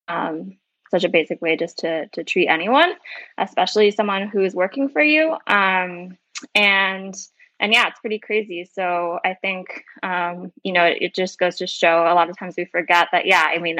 um, 0.08 0.56
such 0.90 1.04
a 1.04 1.08
basic 1.08 1.42
way 1.42 1.56
just 1.56 1.78
to 1.78 2.06
to 2.08 2.24
treat 2.24 2.48
anyone, 2.48 2.94
especially 3.38 3.90
someone 3.90 4.28
who 4.28 4.42
is 4.42 4.54
working 4.54 4.88
for 4.88 5.02
you. 5.02 5.36
Um, 5.46 6.16
and 6.54 7.14
and 7.60 7.72
yeah, 7.72 7.88
it's 7.88 8.00
pretty 8.00 8.18
crazy. 8.18 8.68
So 8.72 9.18
I 9.24 9.34
think 9.34 9.84
um, 10.02 10.52
you 10.62 10.72
know 10.72 10.84
it, 10.84 10.98
it 11.00 11.14
just 11.14 11.38
goes 11.38 11.56
to 11.56 11.66
show. 11.66 12.06
A 12.06 12.14
lot 12.14 12.30
of 12.30 12.38
times 12.38 12.54
we 12.56 12.64
forget 12.64 13.08
that. 13.12 13.26
Yeah, 13.26 13.44
I 13.46 13.58
mean, 13.58 13.78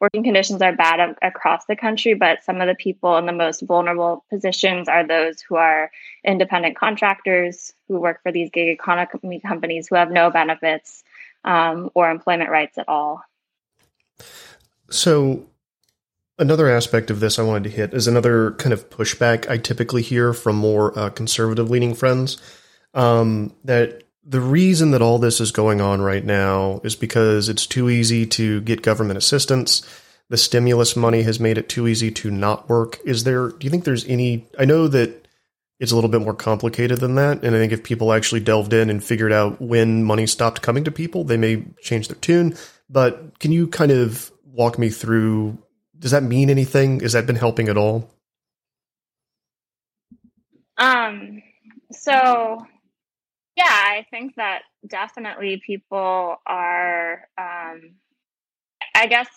working 0.00 0.22
conditions 0.22 0.60
are 0.60 0.74
bad 0.74 1.16
across 1.22 1.64
the 1.66 1.76
country, 1.76 2.14
but 2.14 2.44
some 2.44 2.60
of 2.60 2.68
the 2.68 2.74
people 2.74 3.16
in 3.16 3.26
the 3.26 3.32
most 3.32 3.62
vulnerable 3.62 4.24
positions 4.30 4.88
are 4.88 5.06
those 5.06 5.40
who 5.40 5.56
are 5.56 5.90
independent 6.24 6.76
contractors 6.76 7.72
who 7.88 7.98
work 7.98 8.22
for 8.22 8.30
these 8.30 8.50
gig 8.50 8.68
economy 8.68 9.40
companies 9.40 9.88
who 9.88 9.96
have 9.96 10.10
no 10.10 10.30
benefits 10.30 11.02
um, 11.44 11.90
or 11.94 12.10
employment 12.10 12.50
rights 12.50 12.76
at 12.76 12.88
all. 12.88 13.22
So, 14.90 15.46
another 16.38 16.68
aspect 16.68 17.10
of 17.10 17.20
this 17.20 17.38
I 17.38 17.42
wanted 17.42 17.64
to 17.64 17.76
hit 17.76 17.94
is 17.94 18.06
another 18.06 18.52
kind 18.52 18.72
of 18.72 18.90
pushback 18.90 19.48
I 19.48 19.56
typically 19.56 20.02
hear 20.02 20.32
from 20.32 20.56
more 20.56 20.96
uh, 20.98 21.10
conservative 21.10 21.70
leaning 21.70 21.94
friends 21.94 22.36
um, 22.92 23.54
that 23.64 24.02
the 24.28 24.40
reason 24.40 24.90
that 24.90 25.02
all 25.02 25.18
this 25.18 25.40
is 25.40 25.52
going 25.52 25.80
on 25.80 26.00
right 26.00 26.24
now 26.24 26.80
is 26.82 26.96
because 26.96 27.48
it's 27.48 27.66
too 27.66 27.88
easy 27.88 28.26
to 28.26 28.60
get 28.62 28.82
government 28.82 29.18
assistance. 29.18 29.82
The 30.28 30.36
stimulus 30.36 30.96
money 30.96 31.22
has 31.22 31.38
made 31.38 31.58
it 31.58 31.68
too 31.68 31.86
easy 31.86 32.10
to 32.10 32.30
not 32.30 32.68
work. 32.68 32.98
Is 33.04 33.22
there, 33.22 33.50
do 33.50 33.64
you 33.64 33.70
think 33.70 33.84
there's 33.84 34.04
any, 34.06 34.44
I 34.58 34.64
know 34.64 34.88
that 34.88 35.26
it's 35.78 35.92
a 35.92 35.94
little 35.94 36.10
bit 36.10 36.22
more 36.22 36.34
complicated 36.34 37.00
than 37.00 37.16
that. 37.16 37.44
And 37.44 37.54
I 37.54 37.58
think 37.58 37.72
if 37.72 37.84
people 37.84 38.12
actually 38.12 38.40
delved 38.40 38.72
in 38.72 38.90
and 38.90 39.04
figured 39.04 39.32
out 39.32 39.60
when 39.60 40.04
money 40.04 40.26
stopped 40.26 40.62
coming 40.62 40.84
to 40.84 40.90
people, 40.90 41.24
they 41.24 41.36
may 41.36 41.64
change 41.82 42.08
their 42.08 42.16
tune. 42.16 42.56
But 42.88 43.38
can 43.38 43.52
you 43.52 43.68
kind 43.68 43.92
of 43.92 44.32
walk 44.44 44.78
me 44.78 44.88
through? 44.88 45.58
Does 45.98 46.12
that 46.12 46.22
mean 46.22 46.50
anything? 46.50 47.00
Has 47.00 47.12
that 47.12 47.26
been 47.26 47.36
helping 47.36 47.68
at 47.68 47.76
all? 47.76 48.10
Um, 50.78 51.42
so 51.92 52.66
yeah, 53.56 53.64
I 53.64 54.06
think 54.10 54.34
that 54.36 54.62
definitely 54.86 55.62
people 55.64 56.36
are, 56.46 57.26
um, 57.38 57.94
I 58.94 59.06
guess, 59.08 59.28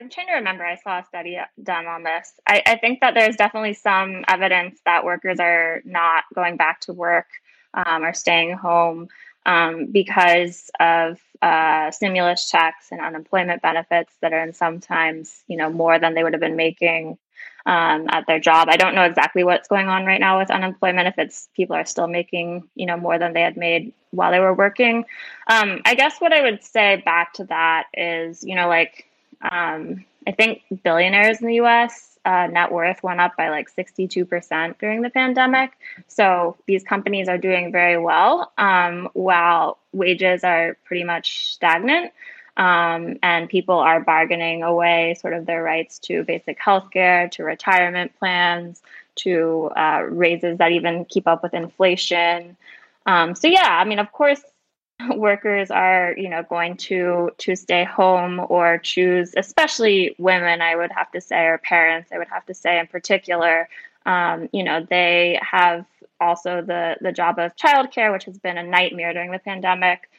I'm 0.00 0.08
trying 0.08 0.28
to 0.28 0.34
remember, 0.34 0.64
I 0.64 0.76
saw 0.76 1.00
a 1.00 1.04
study 1.04 1.38
done 1.62 1.86
on 1.86 2.02
this. 2.02 2.32
I, 2.46 2.62
I, 2.66 2.76
think 2.76 3.00
that 3.00 3.12
there's 3.14 3.36
definitely 3.36 3.74
some 3.74 4.24
evidence 4.28 4.80
that 4.86 5.04
workers 5.04 5.38
are 5.38 5.82
not 5.84 6.24
going 6.34 6.56
back 6.56 6.80
to 6.82 6.94
work 6.94 7.26
um, 7.74 8.02
or 8.02 8.14
staying 8.14 8.54
home 8.54 9.08
um, 9.44 9.86
because 9.92 10.70
of 10.80 11.18
uh, 11.42 11.90
stimulus 11.90 12.50
checks 12.50 12.88
and 12.90 13.02
unemployment 13.02 13.60
benefits 13.60 14.14
that 14.22 14.32
are 14.32 14.42
in 14.42 14.54
sometimes, 14.54 15.42
you 15.46 15.58
know, 15.58 15.68
more 15.68 15.98
than 15.98 16.14
they 16.14 16.22
would 16.22 16.32
have 16.32 16.40
been 16.40 16.56
making 16.56 17.18
um, 17.66 18.06
at 18.08 18.26
their 18.26 18.40
job. 18.40 18.68
I 18.70 18.76
don't 18.76 18.94
know 18.94 19.04
exactly 19.04 19.44
what's 19.44 19.68
going 19.68 19.88
on 19.88 20.04
right 20.04 20.20
now 20.20 20.38
with 20.38 20.50
unemployment. 20.50 21.08
If 21.08 21.18
it's 21.18 21.48
people 21.54 21.76
are 21.76 21.84
still 21.84 22.08
making 22.08 22.68
you 22.74 22.86
know 22.86 22.96
more 22.96 23.18
than 23.18 23.32
they 23.32 23.42
had 23.42 23.56
made 23.56 23.92
while 24.10 24.32
they 24.32 24.40
were 24.40 24.54
working. 24.54 25.04
Um, 25.46 25.80
I 25.84 25.94
guess 25.94 26.20
what 26.20 26.32
I 26.32 26.42
would 26.42 26.62
say 26.64 27.02
back 27.04 27.34
to 27.34 27.44
that 27.44 27.86
is 27.94 28.44
you 28.44 28.54
know 28.54 28.68
like 28.68 29.06
um, 29.42 30.04
I 30.26 30.32
think 30.32 30.62
billionaires 30.82 31.40
in 31.40 31.46
the 31.46 31.54
U.S. 31.54 32.18
Uh, 32.24 32.46
net 32.48 32.70
worth 32.70 33.02
went 33.02 33.20
up 33.20 33.34
by 33.36 33.48
like 33.48 33.74
62% 33.74 34.78
during 34.78 35.00
the 35.00 35.08
pandemic. 35.08 35.72
So 36.06 36.56
these 36.66 36.84
companies 36.84 37.28
are 37.28 37.38
doing 37.38 37.72
very 37.72 37.96
well 37.96 38.52
um, 38.58 39.08
while 39.14 39.78
wages 39.92 40.44
are 40.44 40.76
pretty 40.84 41.04
much 41.04 41.54
stagnant 41.54 42.12
um, 42.60 43.16
and 43.22 43.48
people 43.48 43.78
are 43.78 44.00
bargaining 44.00 44.62
away 44.62 45.16
sort 45.18 45.32
of 45.32 45.46
their 45.46 45.62
rights 45.62 45.98
to 46.00 46.22
basic 46.24 46.58
health 46.60 46.90
care, 46.92 47.26
to 47.30 47.42
retirement 47.42 48.12
plans, 48.18 48.82
to 49.16 49.70
uh, 49.74 50.02
raises 50.06 50.58
that 50.58 50.70
even 50.70 51.06
keep 51.06 51.26
up 51.26 51.42
with 51.42 51.54
inflation. 51.54 52.58
Um, 53.06 53.34
so 53.34 53.48
yeah, 53.48 53.78
I 53.80 53.84
mean, 53.86 53.98
of 53.98 54.12
course, 54.12 54.42
workers 55.16 55.70
are 55.70 56.14
you 56.18 56.28
know 56.28 56.42
going 56.42 56.76
to 56.76 57.30
to 57.38 57.56
stay 57.56 57.84
home 57.84 58.44
or 58.50 58.76
choose, 58.76 59.32
especially 59.38 60.14
women. 60.18 60.60
I 60.60 60.76
would 60.76 60.92
have 60.92 61.10
to 61.12 61.20
say, 61.22 61.46
or 61.46 61.56
parents. 61.56 62.12
I 62.12 62.18
would 62.18 62.28
have 62.28 62.44
to 62.44 62.52
say, 62.52 62.78
in 62.78 62.88
particular, 62.88 63.70
um, 64.04 64.50
you 64.52 64.64
know, 64.64 64.86
they 64.88 65.40
have 65.40 65.86
also 66.20 66.60
the 66.60 66.96
the 67.00 67.10
job 67.10 67.38
of 67.38 67.56
childcare, 67.56 68.12
which 68.12 68.24
has 68.24 68.36
been 68.36 68.58
a 68.58 68.62
nightmare 68.62 69.14
during 69.14 69.30
the 69.30 69.38
pandemic. 69.38 70.10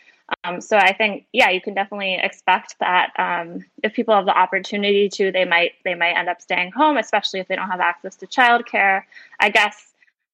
Um, 0.44 0.62
so 0.62 0.78
I 0.78 0.94
think, 0.94 1.26
yeah, 1.32 1.50
you 1.50 1.62
can 1.62 1.74
definitely 1.74 2.16
expect 2.16 2.76
that 2.80 3.12
um, 3.18 3.66
if 3.84 3.94
people 3.94 4.16
have 4.16 4.26
the 4.26 4.38
opportunity 4.38 5.10
to, 5.10 5.32
they 5.32 5.46
might 5.46 5.74
they 5.84 5.96
might 5.96 6.14
end 6.14 6.30
up 6.30 6.42
staying 6.42 6.72
home, 6.72 6.98
especially 6.98 7.40
if 7.40 7.48
they 7.48 7.56
don't 7.56 7.70
have 7.70 7.80
access 7.80 8.16
to 8.18 8.28
childcare. 8.28 9.04
I 9.40 9.50
guess 9.50 9.92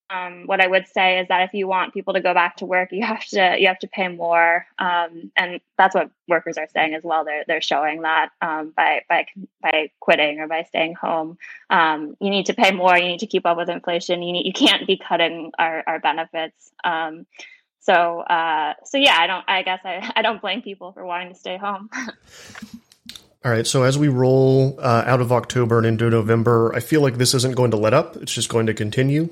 um, 0.10 0.44
what 0.46 0.62
I 0.62 0.68
would 0.68 0.88
say 0.88 1.20
is 1.20 1.28
that 1.28 1.44
if 1.44 1.54
you 1.54 1.68
want 1.68 1.94
people 1.94 2.14
to 2.14 2.22
go 2.22 2.34
back 2.34 2.58
to 2.58 2.66
work, 2.66 2.92
you 2.92 3.06
have 3.06 3.26
to 3.28 3.58
you 3.60 3.68
have 3.68 3.80
to 3.80 3.88
pay 3.88 4.08
more, 4.08 4.66
um, 4.80 5.32
and 5.36 5.60
that's 5.78 5.94
what 5.94 6.10
workers 6.28 6.58
are 6.58 6.68
saying 6.74 6.94
as 6.94 7.04
well. 7.04 7.26
They're 7.26 7.44
they're 7.48 7.62
showing 7.62 8.02
that 8.04 8.30
um, 8.42 8.74
by 8.76 9.02
by 9.10 9.26
by 9.62 9.92
quitting 10.00 10.40
or 10.40 10.48
by 10.48 10.64
staying 10.64 10.96
home, 10.96 11.38
um, 11.70 12.16
you 12.22 12.30
need 12.30 12.46
to 12.46 12.54
pay 12.54 12.72
more. 12.72 12.98
You 12.98 13.08
need 13.08 13.20
to 13.20 13.28
keep 13.28 13.46
up 13.46 13.58
with 13.58 13.70
inflation. 13.70 14.22
You 14.24 14.32
need, 14.32 14.46
you 14.46 14.54
can't 14.54 14.88
be 14.88 14.98
cutting 14.98 15.52
our 15.60 15.84
our 15.86 16.00
benefits. 16.00 16.72
So 17.88 18.20
uh, 18.20 18.74
so 18.84 18.98
yeah, 18.98 19.16
I 19.18 19.28
don't. 19.28 19.46
I 19.48 19.64
guess 19.64 19.80
I, 19.86 20.12
I 20.18 20.22
don't 20.22 20.42
blame 20.42 20.62
people 20.62 20.92
for 20.92 21.06
wanting 21.06 21.30
to 21.30 21.36
stay 21.36 21.58
home. 21.58 21.90
All 23.46 23.52
right. 23.52 23.66
So 23.66 23.84
as 23.84 23.98
we 23.98 24.10
roll 24.10 24.78
uh, 24.80 25.04
out 25.06 25.22
of 25.22 25.32
October 25.32 25.78
and 25.78 25.88
into 25.88 26.10
November, 26.10 26.76
I 26.76 26.82
feel 26.82 27.02
like 27.02 27.18
this 27.18 27.34
isn't 27.34 27.56
going 27.56 27.72
to 27.72 27.78
let 27.78 27.94
up. 27.94 28.18
It's 28.18 28.34
just 28.34 28.50
going 28.50 28.66
to 28.66 28.74
continue. 28.74 29.30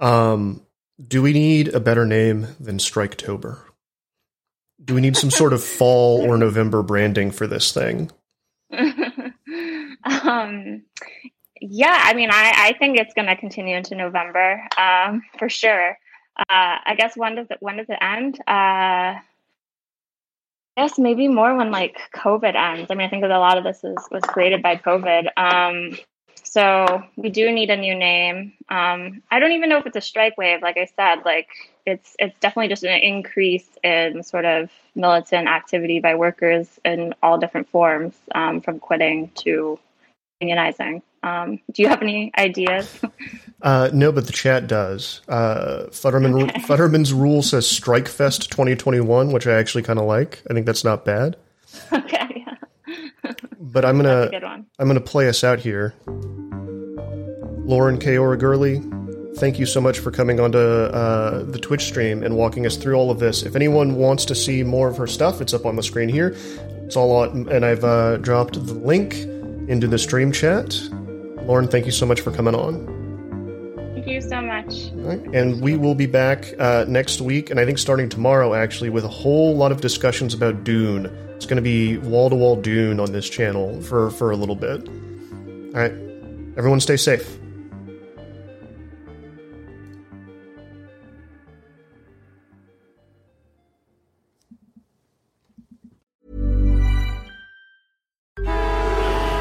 Um, 0.00 0.62
do 1.06 1.20
we 1.20 1.34
need 1.34 1.68
a 1.68 1.80
better 1.80 2.06
name 2.06 2.46
than 2.58 2.78
Striketober? 2.78 3.60
Do 4.82 4.94
we 4.94 5.02
need 5.02 5.16
some 5.16 5.30
sort 5.30 5.52
of 5.52 5.62
fall 5.64 6.22
or 6.22 6.38
November 6.38 6.82
branding 6.82 7.32
for 7.32 7.46
this 7.46 7.72
thing? 7.72 8.10
um, 8.72 10.84
yeah, 11.60 12.00
I 12.02 12.14
mean, 12.14 12.30
I, 12.30 12.52
I 12.56 12.74
think 12.78 12.98
it's 12.98 13.14
going 13.14 13.28
to 13.28 13.36
continue 13.36 13.76
into 13.76 13.94
November 13.94 14.66
um, 14.78 15.22
for 15.38 15.50
sure 15.50 15.98
uh, 16.36 16.78
I 16.84 16.94
guess 16.96 17.16
when 17.16 17.36
does 17.36 17.46
it 17.50 17.58
when 17.60 17.76
does 17.76 17.88
it 17.88 17.98
end? 18.00 18.38
Uh, 18.46 19.20
I 20.76 20.82
guess 20.82 20.98
maybe 20.98 21.28
more 21.28 21.56
when 21.56 21.70
like 21.70 21.98
COVID 22.14 22.54
ends. 22.56 22.90
I 22.90 22.94
mean, 22.94 23.06
I 23.06 23.10
think 23.10 23.22
that 23.22 23.30
a 23.30 23.38
lot 23.38 23.58
of 23.58 23.64
this 23.64 23.84
is 23.84 23.96
was 24.10 24.22
created 24.24 24.62
by 24.62 24.76
COVID. 24.76 25.28
Um, 25.36 25.96
so 26.42 27.02
we 27.16 27.30
do 27.30 27.50
need 27.52 27.70
a 27.70 27.76
new 27.76 27.94
name. 27.94 28.52
Um, 28.68 29.22
I 29.30 29.38
don't 29.38 29.52
even 29.52 29.68
know 29.68 29.78
if 29.78 29.86
it's 29.86 29.96
a 29.96 30.00
strike 30.00 30.36
wave. 30.36 30.62
Like 30.62 30.76
I 30.76 30.86
said, 30.96 31.24
like 31.24 31.48
it's 31.86 32.16
it's 32.18 32.38
definitely 32.40 32.68
just 32.68 32.84
an 32.84 33.00
increase 33.00 33.68
in 33.82 34.22
sort 34.22 34.44
of 34.44 34.70
militant 34.94 35.48
activity 35.48 36.00
by 36.00 36.14
workers 36.14 36.78
in 36.84 37.14
all 37.22 37.38
different 37.38 37.68
forms, 37.68 38.14
um, 38.34 38.60
from 38.60 38.78
quitting 38.78 39.30
to 39.36 39.78
unionizing. 40.42 41.02
Um, 41.24 41.58
do 41.72 41.80
you 41.82 41.88
have 41.88 42.02
any 42.02 42.30
ideas? 42.36 43.00
uh, 43.62 43.88
no, 43.94 44.12
but 44.12 44.26
the 44.26 44.32
chat 44.32 44.66
does. 44.66 45.22
Uh, 45.26 45.84
Futterman, 45.88 46.42
okay. 46.42 46.60
Futterman's 46.60 47.14
rule 47.14 47.42
says 47.42 47.66
Strike 47.66 48.08
Fest 48.08 48.50
2021, 48.50 49.32
which 49.32 49.46
I 49.46 49.54
actually 49.54 49.84
kind 49.84 49.98
of 49.98 50.04
like. 50.04 50.42
I 50.50 50.52
think 50.52 50.66
that's 50.66 50.84
not 50.84 51.04
bad. 51.04 51.36
Okay. 51.92 52.46
but 53.58 53.84
I'm 53.84 53.96
gonna 53.96 54.30
I'm 54.78 54.86
gonna 54.86 55.00
play 55.00 55.28
us 55.28 55.42
out 55.42 55.58
here. 55.58 55.94
Lauren 57.64 57.98
Kaori 57.98 58.38
Gurley, 58.38 58.82
thank 59.38 59.58
you 59.58 59.66
so 59.66 59.80
much 59.80 59.98
for 59.98 60.10
coming 60.10 60.38
onto 60.38 60.58
uh, 60.58 61.42
the 61.42 61.58
Twitch 61.58 61.84
stream 61.84 62.22
and 62.22 62.36
walking 62.36 62.66
us 62.66 62.76
through 62.76 62.94
all 62.94 63.10
of 63.10 63.18
this. 63.18 63.42
If 63.42 63.56
anyone 63.56 63.96
wants 63.96 64.24
to 64.26 64.34
see 64.34 64.62
more 64.62 64.88
of 64.88 64.96
her 64.98 65.06
stuff, 65.06 65.40
it's 65.40 65.54
up 65.54 65.64
on 65.66 65.74
the 65.74 65.82
screen 65.82 66.08
here. 66.08 66.36
It's 66.84 66.96
all 66.96 67.16
on, 67.16 67.48
and 67.48 67.64
I've 67.64 67.82
uh, 67.82 68.18
dropped 68.18 68.54
the 68.54 68.74
link 68.74 69.14
into 69.68 69.88
the 69.88 69.98
stream 69.98 70.30
chat. 70.30 70.78
Lauren, 71.46 71.68
thank 71.68 71.86
you 71.86 71.92
so 71.92 72.06
much 72.06 72.20
for 72.20 72.30
coming 72.30 72.54
on. 72.54 72.86
Thank 73.94 74.06
you 74.06 74.20
so 74.20 74.40
much. 74.40 74.90
Right. 74.94 75.20
And 75.34 75.60
we 75.62 75.76
will 75.76 75.94
be 75.94 76.06
back 76.06 76.52
uh, 76.58 76.84
next 76.88 77.20
week, 77.20 77.50
and 77.50 77.60
I 77.60 77.64
think 77.64 77.78
starting 77.78 78.08
tomorrow, 78.08 78.54
actually, 78.54 78.90
with 78.90 79.04
a 79.04 79.08
whole 79.08 79.56
lot 79.56 79.72
of 79.72 79.80
discussions 79.80 80.34
about 80.34 80.64
Dune. 80.64 81.06
It's 81.36 81.46
going 81.46 81.56
to 81.56 81.62
be 81.62 81.98
wall 81.98 82.30
to 82.30 82.36
wall 82.36 82.56
Dune 82.56 83.00
on 83.00 83.12
this 83.12 83.28
channel 83.28 83.80
for, 83.82 84.10
for 84.10 84.30
a 84.30 84.36
little 84.36 84.56
bit. 84.56 84.88
All 84.88 85.80
right. 85.80 85.92
Everyone 86.56 86.80
stay 86.80 86.96
safe. 86.96 87.38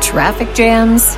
Traffic 0.02 0.54
jams, 0.54 1.18